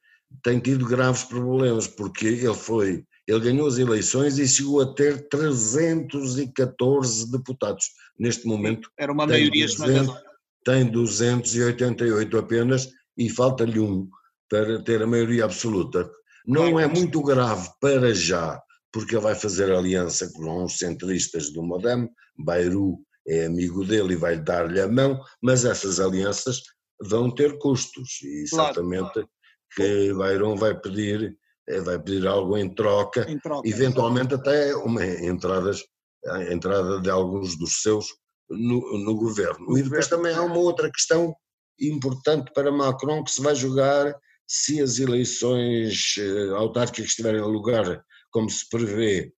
tem 0.44 0.60
tido 0.60 0.86
graves 0.86 1.24
problemas, 1.24 1.88
porque 1.88 2.28
ele 2.28 2.54
foi, 2.54 3.04
ele 3.28 3.40
ganhou 3.40 3.68
as 3.68 3.78
eleições 3.78 4.38
e 4.38 4.48
chegou 4.48 4.82
a 4.82 4.94
ter 4.94 5.28
314 5.28 7.32
deputados. 7.32 7.86
Neste 8.18 8.46
momento. 8.46 8.90
Era 8.98 9.12
uma 9.12 9.26
maioria 9.26 9.66
200, 9.66 9.74
esmagadora 9.74 10.32
tem 10.64 10.86
288 10.86 12.38
apenas 12.38 12.90
e 13.18 13.30
falta-lhe 13.30 13.80
um 13.80 14.08
para 14.50 14.82
ter 14.84 15.02
a 15.02 15.08
maioria 15.08 15.46
absoluta. 15.46 16.10
Não 16.46 16.80
é 16.80 16.88
muito 16.88 17.22
grave 17.22 17.70
para 17.80 18.14
já, 18.14 18.62
porque 18.92 19.16
ele 19.16 19.24
vai 19.24 19.36
fazer 19.36 19.72
aliança 19.72 20.32
com 20.34 20.64
os 20.64 20.78
centristas 20.78 21.52
do 21.52 21.64
Modem, 21.64 22.10
Bayrou 22.38 23.00
é 23.28 23.46
amigo 23.46 23.86
dele 23.86 24.14
e 24.14 24.18
vai 24.18 24.40
dar-lhe 24.40 24.82
a 24.82 24.88
mão, 24.88 25.22
mas 25.42 25.64
essas 25.64 26.00
alianças 26.00 26.62
vão 27.04 27.30
ter 27.32 27.58
custos 27.58 28.22
e 28.22 28.48
certamente 28.48 29.14
claro, 29.14 29.30
claro. 29.76 29.92
que 29.92 30.14
Bayrou 30.14 30.56
vai 30.56 30.80
pedir 30.80 31.38
vai 31.86 31.98
pedir 32.00 32.28
algo 32.28 32.58
em 32.58 32.74
troca, 32.74 33.30
em 33.30 33.40
troca 33.40 33.68
eventualmente 33.68 34.34
até 34.34 34.76
uma 34.76 35.06
entradas, 35.06 35.84
a 36.28 36.52
entrada 36.52 37.00
de 37.00 37.10
alguns 37.10 37.58
dos 37.58 37.82
seus 37.82 38.08
no, 38.50 38.98
no 38.98 39.16
governo. 39.16 39.78
E 39.78 39.84
depois 39.84 40.08
também 40.08 40.34
há 40.34 40.42
uma 40.42 40.58
outra 40.58 40.92
questão 40.92 41.34
importante 41.80 42.52
para 42.54 42.72
Macron 42.72 43.24
que 43.24 43.32
se 43.32 43.42
vai 43.42 43.56
jogar 43.56 44.14
se 44.48 44.82
as 44.82 45.00
eleições 45.00 46.16
autárquicas 46.58 47.12
estiverem 47.12 47.40
a 47.40 47.46
lugar, 47.46 48.04
como 48.32 48.50
se 48.50 48.68
prevê, 48.70 49.32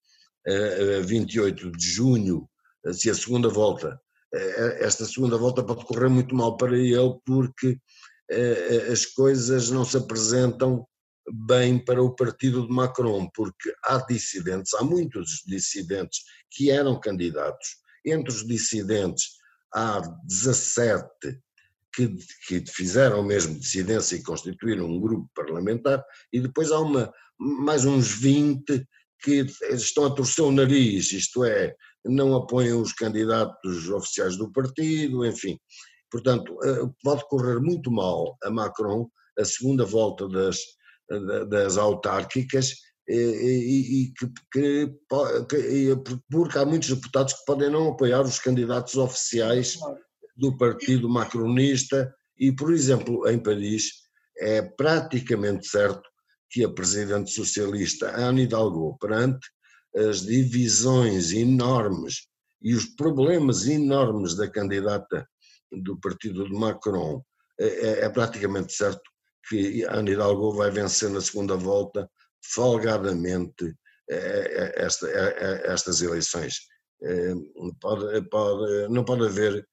a 0.45 1.06
28 1.06 1.71
de 1.71 1.86
junho, 1.86 2.49
se 2.91 3.10
a 3.10 3.13
segunda 3.13 3.47
volta, 3.47 3.99
esta 4.80 5.06
segunda 5.06 5.38
volta 5.38 5.63
pode 5.63 5.86
correr 5.86 6.10
muito 6.10 6.36
mal 6.36 6.58
para 6.58 6.78
ele 6.78 7.19
porque 7.26 7.78
as 8.91 9.06
coisas 9.06 9.69
não 9.69 9.86
se 9.86 9.98
apresentam 9.98 10.86
bem 11.32 11.78
para 11.78 12.02
o 12.02 12.15
partido 12.15 12.67
de 12.67 12.74
Macron, 12.74 13.30
porque 13.34 13.74
há 13.86 13.98
dissidentes, 14.06 14.74
há 14.74 14.84
muitos 14.84 15.43
dissidentes 15.46 16.22
que 16.52 16.69
eram 16.69 17.00
candidatos. 17.00 17.78
Entre 18.06 18.34
os 18.34 18.46
dissidentes 18.46 19.38
há 19.74 20.02
17 20.26 21.08
que, 21.93 22.15
que 22.48 22.63
fizeram 22.72 23.24
mesmo 23.24 23.60
dissidência 23.60 24.15
e 24.15 24.24
constituíram 24.24 24.86
um 24.86 25.00
grupo 25.00 25.30
parlamentar, 25.36 26.04
e 26.32 26.39
depois 26.39 26.72
há 26.72 26.80
uma, 26.80 27.13
mais 27.38 27.86
uns 27.86 28.12
20 28.12 28.86
que 29.22 29.46
estão 29.69 30.06
a 30.06 30.13
torcer 30.13 30.43
o 30.43 30.52
nariz, 30.52 31.12
isto 31.13 31.46
é, 31.46 31.74
não 32.06 32.36
apoiam 32.36 32.82
os 32.82 32.94
candidatos 32.94 33.89
oficiais 33.89 34.38
do 34.38 34.52
partido, 34.52 35.26
enfim. 35.26 35.58
Portanto, 36.12 36.58
eh, 36.63 36.89
pode 37.04 37.28
correr 37.28 37.60
muito 37.60 37.92
mal 37.92 38.38
a 38.44 38.52
Macron 38.52 39.10
a 39.39 39.46
segunda 39.46 39.86
volta 39.86 40.28
das, 40.28 40.60
das 41.50 41.78
autárquicas 41.78 42.74
e, 43.08 43.16
e, 43.16 44.04
e 44.04 44.13
que, 44.13 44.28
que, 44.52 44.94
que, 45.50 45.98
porque 46.30 46.58
há 46.58 46.66
muitos 46.66 46.89
deputados 46.89 47.34
que 47.34 47.46
podem 47.46 47.70
não 47.70 47.89
apoiar 47.89 48.22
os 48.22 48.39
candidatos 48.39 48.96
oficiais 48.96 49.78
do 50.38 50.56
partido 50.58 51.10
macronista 51.10 52.13
e, 52.38 52.52
por 52.52 52.72
exemplo, 52.72 53.28
em 53.28 53.39
Paris 53.39 54.04
é 54.38 54.62
praticamente 54.62 55.68
certo 55.68 56.02
que 56.50 56.63
a 56.63 56.70
presidente 56.70 57.32
socialista 57.32 58.16
Anne 58.16 58.44
Hidalgo, 58.44 58.98
perante 59.00 59.48
as 59.95 60.21
divisões 60.21 61.32
enormes 61.32 62.27
e 62.62 62.73
os 62.73 62.86
problemas 62.86 63.67
enormes 63.67 64.36
da 64.36 64.49
candidata 64.49 65.27
do 65.71 65.99
partido 65.99 66.45
de 66.45 66.53
Macron, 66.53 67.21
é, 67.60 67.65
é, 67.65 68.06
é 68.06 68.10
praticamente 68.10 68.73
certo 68.73 69.01
que 69.47 69.84
Anne 69.86 70.12
Hidalgo 70.12 70.53
vai 70.53 70.71
vencer 70.71 71.10
na 71.10 71.21
segunda 71.21 71.56
volta 71.56 72.10
folgadamente 72.45 73.75
é, 74.10 74.15
é, 74.15 74.86
esta, 74.86 75.08
é, 75.10 75.71
estas 75.71 76.01
eleições. 76.01 76.60
Pode, 77.82 78.29
pode, 78.29 78.88
não 78.88 79.03
pode 79.03 79.25
haver, 79.25 79.67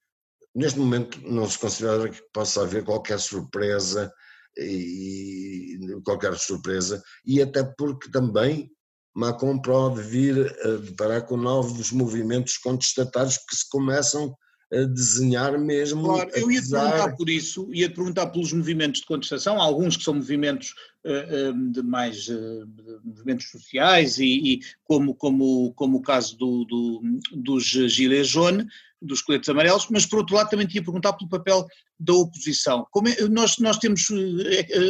neste 0.54 0.78
momento 0.78 1.20
não 1.22 1.48
se 1.48 1.58
considera 1.58 2.08
que 2.08 2.20
possa 2.32 2.62
haver 2.62 2.84
qualquer 2.84 3.20
surpresa 3.20 4.12
e 4.56 5.78
qualquer 6.04 6.36
surpresa, 6.36 7.00
e 7.24 7.40
até 7.40 7.62
porque 7.62 8.10
também 8.10 8.68
Macron 9.14 9.58
pode 9.60 10.02
vir 10.02 10.56
a 10.64 10.76
deparar 10.76 11.26
com 11.26 11.36
novos 11.36 11.90
movimentos 11.92 12.56
contestatários 12.58 13.36
que 13.38 13.56
se 13.56 13.68
começam 13.68 14.34
a 14.72 14.84
desenhar 14.84 15.58
mesmo. 15.58 16.04
Claro, 16.04 16.30
eu 16.32 16.50
ia 16.50 16.62
te 16.62 16.70
perguntar 16.70 17.16
por 17.16 17.28
isso, 17.28 17.68
ia 17.72 17.88
te 17.88 17.94
perguntar 17.94 18.26
pelos 18.28 18.52
movimentos 18.52 19.00
de 19.00 19.06
contestação, 19.06 19.60
alguns 19.60 19.96
que 19.96 20.04
são 20.04 20.14
movimentos 20.14 20.74
uh, 21.04 21.72
de 21.72 21.82
mais 21.82 22.28
uh, 22.28 22.68
movimentos 23.04 23.50
sociais 23.50 24.18
e, 24.18 24.24
e, 24.24 24.60
como, 24.84 25.14
como, 25.14 25.72
como 25.74 25.98
o 25.98 26.02
caso 26.02 26.36
do, 26.38 26.64
do, 26.66 27.02
dos 27.32 27.64
Gilets 27.64 28.28
jaunes, 28.28 28.66
dos 29.02 29.22
coletes 29.22 29.48
amarelos, 29.48 29.88
mas 29.90 30.06
por 30.06 30.18
outro 30.20 30.36
lado 30.36 30.50
também 30.50 30.66
te 30.66 30.76
ia 30.76 30.84
perguntar 30.84 31.14
pelo 31.14 31.30
papel 31.30 31.66
da 31.98 32.12
oposição. 32.12 32.86
Como 32.90 33.08
é, 33.08 33.28
nós, 33.28 33.58
nós 33.58 33.78
temos 33.78 34.06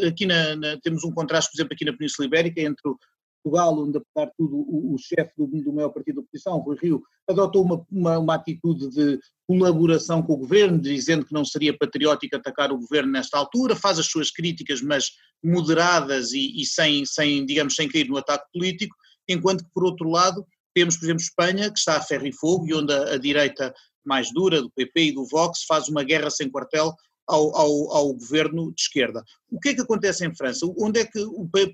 aqui 0.07 0.27
na, 0.27 0.57
na, 0.57 0.81
temos 0.81 1.05
um 1.05 1.13
contraste, 1.13 1.53
por 1.53 1.57
exemplo, 1.57 1.75
aqui 1.75 1.85
na 1.85 1.97
Península 1.97 2.27
Ibérica 2.27 2.61
entre 2.61 2.89
o 2.89 2.99
Portugal, 3.43 3.79
onde 3.79 3.99
apesar 3.99 4.27
de 4.27 4.33
tudo 4.37 4.57
o, 4.57 4.95
o 4.95 4.99
chefe 4.99 5.33
do, 5.37 5.47
do 5.47 5.73
maior 5.73 5.91
partido 5.91 6.17
da 6.17 6.21
oposição, 6.23 6.59
Rui 6.59 6.77
Rio, 6.81 7.03
adotou 7.29 7.65
uma, 7.65 7.87
uma, 7.91 8.19
uma, 8.19 8.35
atitude 8.35 8.89
de 8.91 9.19
colaboração 9.47 10.23
com 10.23 10.35
o 10.35 10.39
governo, 10.39 10.79
dizendo 10.81 11.25
que 11.25 11.33
não 11.33 11.45
seria 11.45 11.77
patriótico 11.77 12.37
atacar 12.37 12.73
o 12.73 12.79
governo 12.79 13.13
nesta 13.13 13.39
altura, 13.39 13.77
faz 13.77 13.99
as 13.99 14.07
suas 14.07 14.31
críticas, 14.31 14.81
mas 14.83 15.11
moderadas 15.43 16.33
e, 16.33 16.61
e 16.61 16.67
sem, 16.67 17.05
sem, 17.05 17.45
digamos, 17.45 17.75
sem 17.75 17.89
cair 17.89 18.09
no 18.09 18.17
ataque 18.17 18.47
político, 18.53 18.95
enquanto 19.29 19.65
que, 19.65 19.71
por 19.73 19.85
outro 19.85 20.09
lado, 20.09 20.47
temos, 20.75 20.97
por 20.97 21.05
exemplo, 21.05 21.23
Espanha, 21.23 21.71
que 21.71 21.79
está 21.79 21.97
a 21.97 22.03
ferro 22.03 22.27
e 22.27 22.33
fogo 22.33 22.67
e 22.67 22.75
onde 22.75 22.93
a, 22.93 23.15
a 23.15 23.19
direita 23.19 23.73
mais 24.05 24.33
dura 24.33 24.63
do 24.63 24.71
PP 24.71 25.03
e 25.03 25.13
do 25.13 25.27
Vox 25.27 25.65
faz 25.67 25.89
uma 25.89 26.03
guerra 26.03 26.31
sem 26.31 26.51
quartel 26.51 26.95
ao, 27.27 27.57
ao, 27.57 27.93
ao, 27.93 28.15
governo 28.15 28.73
de 28.75 28.83
esquerda. 28.83 29.23
O 29.51 29.61
que 29.61 29.71
é 29.71 29.75
que 29.75 29.81
acontece 29.81 30.27
em 30.27 30.35
França? 30.35 30.67
Onde 30.79 31.01
é 31.01 31.05
que 31.05 31.25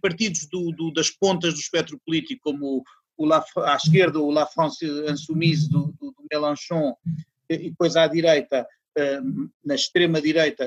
partidos 0.02 0.46
do, 0.50 0.70
do, 0.72 0.92
das 0.92 1.10
pontas 1.10 1.54
do 1.54 1.60
espectro 1.60 1.98
político, 2.04 2.52
como 2.52 2.84
o 3.16 3.24
La, 3.24 3.44
à 3.64 3.76
esquerda 3.76 4.20
o 4.20 4.30
La 4.30 4.46
France 4.46 4.84
Insoumise 4.84 5.68
do, 5.70 5.94
do, 5.98 6.12
do 6.12 6.26
Mélenchon 6.30 6.94
e 7.48 7.70
depois 7.70 7.96
à 7.96 8.06
direita, 8.06 8.66
eh, 8.98 9.20
na 9.64 9.74
extrema 9.74 10.20
direita, 10.20 10.66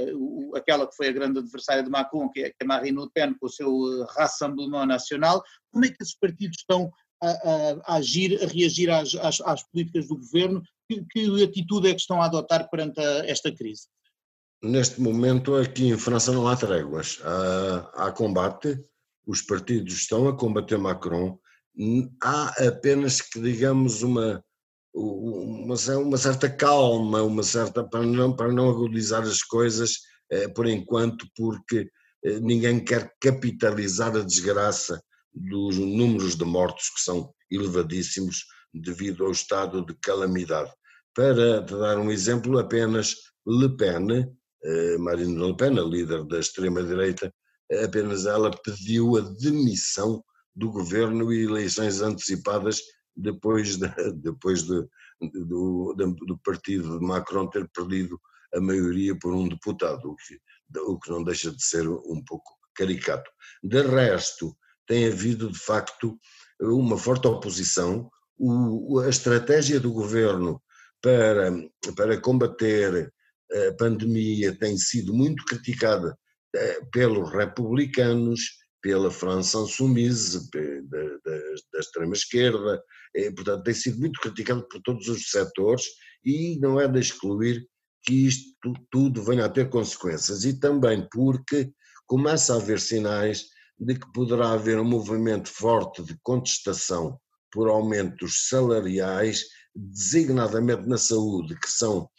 aquela 0.55 0.87
que 0.87 0.95
foi 0.95 1.07
a 1.07 1.11
grande 1.11 1.39
adversária 1.39 1.83
de 1.83 1.89
Macron, 1.89 2.29
que 2.29 2.43
é, 2.43 2.53
é 2.59 2.63
Marine 2.63 3.01
Le 3.01 3.09
Pen, 3.11 3.33
com 3.33 3.47
o 3.47 3.49
seu 3.49 3.69
eh, 3.69 4.05
Rassemblement 4.15 4.85
Nacional, 4.85 5.43
como 5.71 5.85
é 5.85 5.89
que 5.89 6.01
esses 6.01 6.15
partidos 6.15 6.57
estão 6.59 6.91
a, 7.21 7.29
a, 7.29 7.93
a 7.93 7.95
agir, 7.95 8.39
a 8.41 8.47
reagir 8.47 8.89
às, 8.89 9.15
às, 9.15 9.41
às 9.41 9.63
políticas 9.63 10.07
do 10.07 10.15
governo? 10.15 10.61
Que, 10.87 11.03
que, 11.11 11.43
atitude 11.43 11.89
é 11.89 11.93
que 11.93 12.01
estão 12.01 12.21
a 12.21 12.25
adotar 12.25 12.69
perante 12.69 12.99
a, 12.99 13.25
esta 13.27 13.51
crise? 13.51 13.87
Neste 14.61 14.99
momento, 14.99 15.55
aqui 15.55 15.87
em 15.87 15.97
França 15.97 16.33
não 16.33 16.47
há 16.47 16.55
tréguas. 16.55 17.19
Há, 17.23 18.07
há 18.07 18.11
combate, 18.11 18.77
os 19.25 19.41
partidos 19.41 19.93
estão 19.93 20.27
a 20.27 20.35
combater 20.35 20.77
Macron. 20.77 21.39
Há 22.21 22.67
apenas 22.67 23.21
que, 23.21 23.39
digamos, 23.39 24.03
uma, 24.03 24.43
uma, 24.93 25.75
uma 25.97 26.17
certa 26.17 26.49
calma, 26.49 27.21
uma 27.21 27.43
certa 27.43 27.87
para 27.87 28.05
não, 28.05 28.35
para 28.35 28.51
não 28.51 28.69
agudizar 28.69 29.21
as 29.21 29.41
coisas 29.41 29.99
eh, 30.29 30.49
por 30.49 30.67
enquanto, 30.67 31.25
porque 31.37 31.89
eh, 32.25 32.39
ninguém 32.41 32.83
quer 32.83 33.13
capitalizar 33.21 34.13
a 34.17 34.25
desgraça 34.25 35.01
dos 35.33 35.77
números 35.77 36.35
de 36.35 36.43
mortos 36.43 36.89
que 36.89 37.01
são 37.01 37.33
elevadíssimos 37.49 38.43
devido 38.73 39.25
ao 39.25 39.31
estado 39.31 39.85
de 39.85 39.95
calamidade. 40.01 40.71
Para 41.15 41.63
te 41.63 41.73
dar 41.75 41.97
um 41.97 42.11
exemplo, 42.11 42.59
apenas 42.59 43.15
Le 43.47 43.69
Pen 43.77 44.37
Marine 44.99 45.37
Le 45.37 45.55
Pen, 45.55 45.77
a 45.79 45.83
líder 45.83 46.25
da 46.25 46.39
extrema-direita, 46.39 47.33
apenas 47.83 48.25
ela 48.25 48.51
pediu 48.51 49.17
a 49.17 49.21
demissão 49.21 50.23
do 50.55 50.71
governo 50.71 51.31
e 51.31 51.45
eleições 51.45 52.01
antecipadas 52.01 52.81
depois, 53.15 53.77
de, 53.77 53.87
depois 54.15 54.63
de, 54.63 54.85
do, 55.21 55.93
do 55.95 56.37
partido 56.43 56.99
de 56.99 57.05
Macron 57.05 57.47
ter 57.47 57.69
perdido 57.69 58.19
a 58.53 58.59
maioria 58.59 59.17
por 59.17 59.33
um 59.33 59.47
deputado, 59.47 60.09
o 60.09 60.15
que, 60.15 60.79
o 60.79 60.99
que 60.99 61.11
não 61.11 61.23
deixa 61.23 61.51
de 61.51 61.63
ser 61.63 61.87
um 61.87 62.23
pouco 62.25 62.57
caricato. 62.75 63.29
De 63.63 63.81
resto, 63.81 64.55
tem 64.87 65.07
havido 65.07 65.51
de 65.51 65.59
facto 65.59 66.17
uma 66.59 66.97
forte 66.97 67.27
oposição. 67.27 68.09
O, 68.37 68.99
a 68.99 69.09
estratégia 69.09 69.79
do 69.79 69.91
governo 69.91 70.61
para, 71.01 71.51
para 71.95 72.19
combater 72.19 73.13
a 73.51 73.73
pandemia 73.73 74.55
tem 74.57 74.77
sido 74.77 75.13
muito 75.13 75.43
criticada 75.45 76.17
eh, 76.55 76.81
pelos 76.91 77.31
republicanos, 77.31 78.41
pela 78.81 79.11
France 79.11 79.57
Insoumise, 79.57 80.49
da, 80.51 80.99
da, 80.99 81.37
da 81.73 81.79
extrema-esquerda, 81.79 82.81
eh, 83.15 83.31
portanto 83.31 83.63
tem 83.63 83.73
sido 83.73 83.99
muito 83.99 84.19
criticado 84.19 84.67
por 84.67 84.81
todos 84.81 85.07
os 85.07 85.29
setores 85.29 85.85
e 86.23 86.57
não 86.59 86.79
é 86.79 86.87
de 86.87 86.99
excluir 86.99 87.67
que 88.03 88.27
isto 88.27 88.73
tudo 88.89 89.23
venha 89.23 89.45
a 89.45 89.49
ter 89.49 89.69
consequências. 89.69 90.43
E 90.43 90.59
também 90.59 91.07
porque 91.11 91.71
começa 92.07 92.53
a 92.53 92.57
haver 92.57 92.79
sinais 92.79 93.45
de 93.79 93.95
que 93.95 94.11
poderá 94.13 94.51
haver 94.51 94.79
um 94.79 94.85
movimento 94.85 95.49
forte 95.49 96.03
de 96.03 96.17
contestação 96.23 97.19
por 97.51 97.69
aumentos 97.69 98.47
salariais, 98.47 99.45
designadamente 99.75 100.87
na 100.87 100.97
saúde, 100.97 101.57
que 101.59 101.69
são 101.69 102.09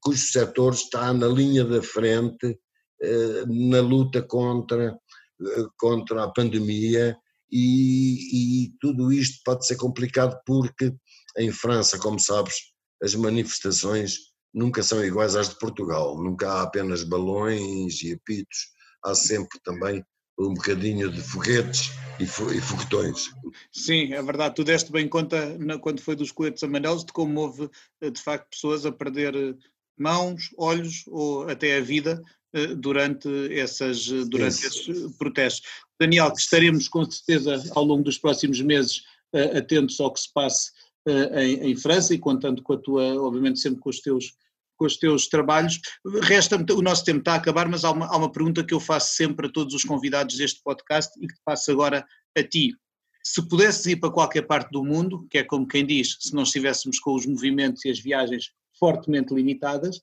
cujo 0.00 0.18
setor 0.18 0.72
está 0.72 1.12
na 1.12 1.26
linha 1.26 1.64
da 1.64 1.82
frente 1.82 2.58
eh, 3.02 3.44
na 3.46 3.80
luta 3.80 4.22
contra, 4.22 4.98
contra 5.76 6.24
a 6.24 6.30
pandemia 6.30 7.16
e, 7.50 8.64
e, 8.66 8.72
tudo 8.80 9.12
isto 9.12 9.40
pode 9.44 9.66
ser 9.66 9.76
complicado 9.76 10.40
porque 10.46 10.94
em 11.36 11.52
França, 11.52 11.98
como 11.98 12.18
sabes, 12.18 12.54
as 13.02 13.14
manifestações 13.14 14.16
nunca 14.52 14.82
são 14.82 15.04
iguais 15.04 15.36
às 15.36 15.50
de 15.50 15.58
Portugal, 15.58 16.16
nunca 16.22 16.50
há 16.50 16.62
apenas 16.62 17.04
balões 17.04 18.02
e 18.02 18.12
apitos, 18.12 18.58
há 19.04 19.14
sempre 19.14 19.60
também 19.62 20.02
um 20.38 20.54
bocadinho 20.54 21.10
de 21.10 21.20
foguetes 21.20 21.92
e, 22.18 22.26
fo 22.26 22.52
e 22.52 22.60
foguetões. 22.60 23.30
Sim, 23.72 24.12
é 24.12 24.22
verdade. 24.22 24.54
Tu 24.54 24.64
deste 24.64 24.90
bem 24.90 25.08
conta, 25.08 25.56
quando 25.80 26.00
foi 26.00 26.16
dos 26.16 26.32
coletes 26.32 26.62
amarelos, 26.62 27.04
de 27.04 27.12
como 27.12 27.40
houve, 27.40 27.70
eh, 28.00 28.10
de 28.10 28.20
facto, 28.20 28.50
pessoas 28.50 28.86
a 28.86 28.92
perder 28.92 29.34
eh, 29.34 29.54
mãos, 29.98 30.50
olhos 30.56 31.04
ou 31.08 31.48
até 31.48 31.76
a 31.76 31.80
vida 31.80 32.22
eh, 32.52 32.74
durante, 32.74 33.28
essas, 33.52 34.06
durante 34.06 34.66
esses 34.66 35.16
protestos. 35.16 35.68
Daniel, 35.98 36.32
que 36.32 36.40
estaremos 36.40 36.88
com 36.88 37.04
certeza 37.08 37.62
ao 37.74 37.84
longo 37.84 38.02
dos 38.02 38.18
próximos 38.18 38.60
meses 38.60 39.02
atentos 39.56 39.98
ao 39.98 40.12
que 40.12 40.20
se 40.20 40.32
passe 40.32 40.70
em, 41.36 41.72
em 41.72 41.76
França 41.76 42.14
e 42.14 42.18
contando 42.18 42.62
com 42.62 42.72
a 42.72 42.78
tua, 42.78 43.20
obviamente 43.20 43.58
sempre 43.58 43.80
com 43.80 43.90
os 43.90 43.98
teus 43.98 44.32
com 44.84 44.86
os 44.86 44.96
teus 44.98 45.28
trabalhos. 45.28 45.80
Resta-me, 46.22 46.70
o 46.72 46.82
nosso 46.82 47.04
tempo 47.04 47.20
está 47.20 47.32
a 47.32 47.36
acabar, 47.36 47.66
mas 47.68 47.84
há 47.84 47.90
uma, 47.90 48.06
há 48.06 48.16
uma 48.16 48.30
pergunta 48.30 48.62
que 48.62 48.74
eu 48.74 48.80
faço 48.80 49.14
sempre 49.14 49.46
a 49.46 49.50
todos 49.50 49.74
os 49.74 49.82
convidados 49.82 50.36
deste 50.36 50.60
podcast 50.62 51.10
e 51.18 51.26
que 51.26 51.34
te 51.34 51.40
passo 51.44 51.70
agora 51.72 52.06
a 52.36 52.42
ti. 52.42 52.76
Se 53.24 53.40
pudesses 53.48 53.86
ir 53.86 53.96
para 53.96 54.12
qualquer 54.12 54.42
parte 54.42 54.70
do 54.70 54.84
mundo, 54.84 55.26
que 55.30 55.38
é 55.38 55.44
como 55.44 55.66
quem 55.66 55.86
diz, 55.86 56.18
se 56.20 56.34
não 56.34 56.42
estivéssemos 56.42 56.98
com 56.98 57.14
os 57.14 57.24
movimentos 57.24 57.82
e 57.86 57.90
as 57.90 57.98
viagens 57.98 58.50
fortemente 58.78 59.32
limitadas, 59.32 60.02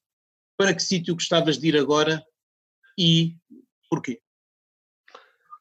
para 0.57 0.73
que 0.73 0.81
sítio 0.81 1.13
gostavas 1.13 1.59
de 1.59 1.67
ir 1.67 1.77
agora 1.77 2.23
e 2.97 3.35
porquê? 3.87 4.19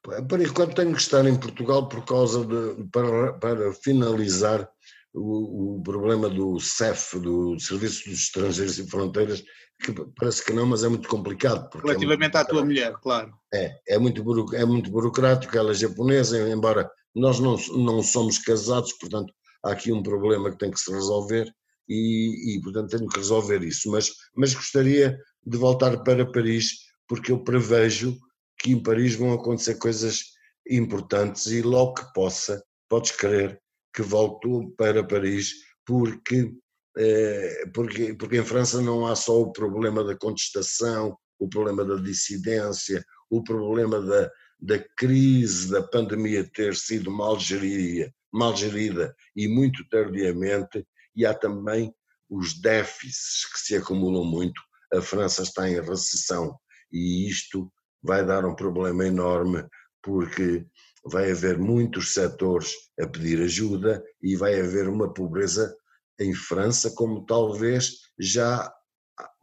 Por 0.02 0.40
enquanto 0.40 0.74
tenho 0.74 0.94
que 0.94 1.02
estar 1.02 1.26
em 1.26 1.38
Portugal 1.38 1.86
por 1.86 2.02
causa 2.06 2.42
de, 2.46 2.88
para, 2.88 3.34
para 3.34 3.72
finalizar 3.74 4.66
o, 5.14 5.78
o, 5.78 5.82
problema 5.82 6.28
do 6.28 6.58
CEF, 6.60 7.18
do 7.18 7.58
Serviço 7.58 8.08
dos 8.08 8.20
Estrangeiros 8.20 8.78
e 8.78 8.88
Fronteiras, 8.88 9.42
que 9.82 9.92
parece 10.16 10.44
que 10.44 10.52
não, 10.52 10.66
mas 10.66 10.84
é 10.84 10.88
muito 10.88 11.08
complicado. 11.08 11.68
É 11.74 11.78
Relativamente 11.78 12.36
é 12.36 12.40
à 12.40 12.44
tua 12.44 12.64
mulher, 12.64 12.92
claro. 13.02 13.32
É, 13.52 13.74
é 13.88 13.98
muito, 13.98 14.22
é 14.54 14.64
muito 14.64 14.90
burocrático, 14.90 15.56
ela 15.56 15.70
é 15.70 15.74
japonesa, 15.74 16.38
embora 16.50 16.90
nós 17.14 17.40
não, 17.40 17.56
não 17.76 18.02
somos 18.02 18.38
casados, 18.38 18.92
portanto 18.94 19.32
há 19.64 19.72
aqui 19.72 19.92
um 19.92 20.02
problema 20.02 20.50
que 20.50 20.58
tem 20.58 20.70
que 20.70 20.80
se 20.80 20.92
resolver 20.92 21.52
e, 21.88 22.56
e 22.56 22.60
portanto 22.62 22.96
tenho 22.96 23.08
que 23.08 23.18
resolver 23.18 23.62
isso, 23.62 23.90
mas, 23.90 24.10
mas 24.36 24.54
gostaria 24.54 25.18
de 25.44 25.58
voltar 25.58 26.02
para 26.02 26.30
Paris 26.30 26.90
porque 27.08 27.32
eu 27.32 27.42
prevejo 27.42 28.16
que 28.58 28.70
em 28.70 28.82
Paris 28.82 29.14
vão 29.14 29.32
acontecer 29.32 29.74
coisas 29.76 30.22
importantes 30.68 31.46
e 31.46 31.62
logo 31.62 31.94
que 31.94 32.12
possa, 32.12 32.62
podes 32.88 33.10
crer, 33.10 33.60
que 33.92 34.02
voltou 34.02 34.70
para 34.72 35.06
Paris 35.06 35.52
porque, 35.84 36.54
eh, 36.96 37.64
porque, 37.74 38.14
porque 38.14 38.38
em 38.38 38.44
França 38.44 38.80
não 38.80 39.06
há 39.06 39.16
só 39.16 39.40
o 39.40 39.52
problema 39.52 40.04
da 40.04 40.16
contestação, 40.16 41.16
o 41.38 41.48
problema 41.48 41.84
da 41.84 41.96
dissidência, 41.96 43.04
o 43.28 43.42
problema 43.42 44.00
da, 44.00 44.30
da 44.60 44.78
crise 44.96 45.70
da 45.70 45.82
pandemia 45.82 46.48
ter 46.52 46.74
sido 46.76 47.10
mal 47.10 47.38
gerida, 47.38 48.12
mal 48.32 48.54
gerida 48.54 49.14
e 49.34 49.48
muito 49.48 49.88
tardiamente, 49.88 50.86
e 51.16 51.24
há 51.24 51.34
também 51.34 51.92
os 52.28 52.60
déficits 52.60 53.50
que 53.52 53.58
se 53.58 53.76
acumulam 53.76 54.24
muito. 54.24 54.60
A 54.92 55.00
França 55.00 55.42
está 55.42 55.68
em 55.68 55.80
recessão 55.80 56.56
e 56.92 57.28
isto 57.28 57.72
vai 58.02 58.24
dar 58.24 58.44
um 58.44 58.54
problema 58.54 59.06
enorme 59.06 59.64
porque 60.02 60.64
vai 61.04 61.30
haver 61.30 61.58
muitos 61.58 62.14
setores 62.14 62.72
a 63.00 63.06
pedir 63.06 63.40
ajuda 63.40 64.02
e 64.22 64.36
vai 64.36 64.60
haver 64.60 64.88
uma 64.88 65.12
pobreza 65.12 65.74
em 66.18 66.34
França, 66.34 66.90
como 66.94 67.24
talvez 67.24 67.92
já 68.18 68.70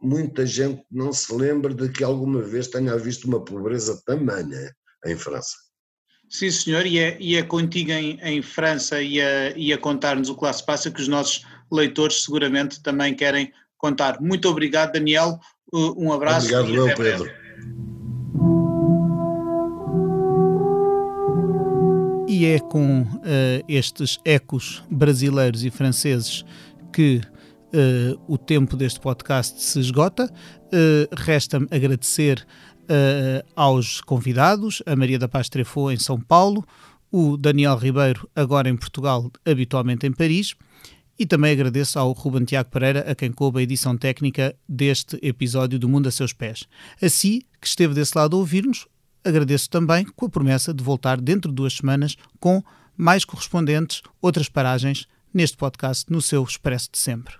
muita 0.00 0.46
gente 0.46 0.84
não 0.90 1.12
se 1.12 1.34
lembre 1.34 1.74
de 1.74 1.88
que 1.88 2.04
alguma 2.04 2.42
vez 2.42 2.68
tenha 2.68 2.96
visto 2.96 3.24
uma 3.26 3.44
pobreza 3.44 4.00
tamanha 4.06 4.72
em 5.06 5.16
França. 5.16 5.56
Sim, 6.28 6.50
senhor, 6.50 6.84
e 6.84 6.98
é, 6.98 7.16
e 7.18 7.36
é 7.36 7.42
contigo 7.42 7.90
em, 7.90 8.18
em 8.22 8.42
França 8.42 9.02
e 9.02 9.20
a, 9.20 9.50
e 9.56 9.72
a 9.72 9.78
contar-nos 9.78 10.28
o 10.28 10.36
que 10.36 10.44
lá 10.44 10.52
se 10.52 10.64
passa 10.64 10.90
que 10.90 11.00
os 11.00 11.08
nossos 11.08 11.44
leitores 11.72 12.24
seguramente 12.24 12.82
também 12.82 13.14
querem 13.14 13.52
contar. 13.78 14.20
Muito 14.20 14.48
obrigado, 14.48 14.92
Daniel. 14.92 15.38
Um 15.72 16.12
abraço. 16.12 16.46
Obrigado, 16.46 16.68
meu 16.68 16.94
Pedro. 16.94 17.87
E 22.38 22.44
é 22.46 22.60
com 22.60 23.02
uh, 23.02 23.18
estes 23.66 24.20
ecos 24.24 24.84
brasileiros 24.88 25.64
e 25.64 25.72
franceses 25.72 26.44
que 26.92 27.20
uh, 27.20 28.20
o 28.28 28.38
tempo 28.38 28.76
deste 28.76 29.00
podcast 29.00 29.60
se 29.60 29.80
esgota. 29.80 30.32
Uh, 30.66 31.12
Resta-me 31.16 31.66
agradecer 31.68 32.46
aos 33.56 34.00
convidados, 34.00 34.82
a 34.86 34.94
Maria 34.94 35.18
da 35.18 35.28
Paz 35.28 35.48
Trefou 35.48 35.90
em 35.90 35.98
São 35.98 36.18
Paulo, 36.18 36.64
o 37.10 37.36
Daniel 37.36 37.76
Ribeiro, 37.76 38.26
agora 38.36 38.68
em 38.68 38.76
Portugal, 38.76 39.30
habitualmente 39.44 40.06
em 40.06 40.12
Paris. 40.12 40.54
E 41.18 41.26
também 41.26 41.52
agradeço 41.52 41.98
ao 41.98 42.12
Ruben 42.12 42.44
Tiago 42.44 42.70
Pereira, 42.70 43.00
a 43.00 43.16
quem 43.16 43.32
coube 43.32 43.58
a 43.58 43.62
edição 43.62 43.96
técnica 43.96 44.54
deste 44.66 45.18
episódio 45.20 45.76
do 45.76 45.88
Mundo 45.88 46.08
a 46.08 46.12
Seus 46.12 46.32
Pés. 46.32 46.68
Assim 47.02 47.40
que 47.60 47.66
esteve 47.66 47.94
desse 47.94 48.16
lado 48.16 48.36
a 48.36 48.38
ouvir-nos, 48.38 48.86
agradeço 49.24 49.68
também 49.68 50.04
com 50.04 50.26
a 50.26 50.28
promessa 50.28 50.72
de 50.72 50.82
voltar 50.82 51.20
dentro 51.20 51.50
de 51.50 51.56
duas 51.56 51.74
semanas 51.74 52.16
com 52.40 52.62
mais 52.96 53.24
correspondentes, 53.24 54.02
outras 54.20 54.48
paragens 54.48 55.06
neste 55.32 55.56
podcast 55.56 56.10
no 56.10 56.20
seu 56.20 56.42
Expresso 56.42 56.90
de 56.92 56.98
Sempre. 56.98 57.34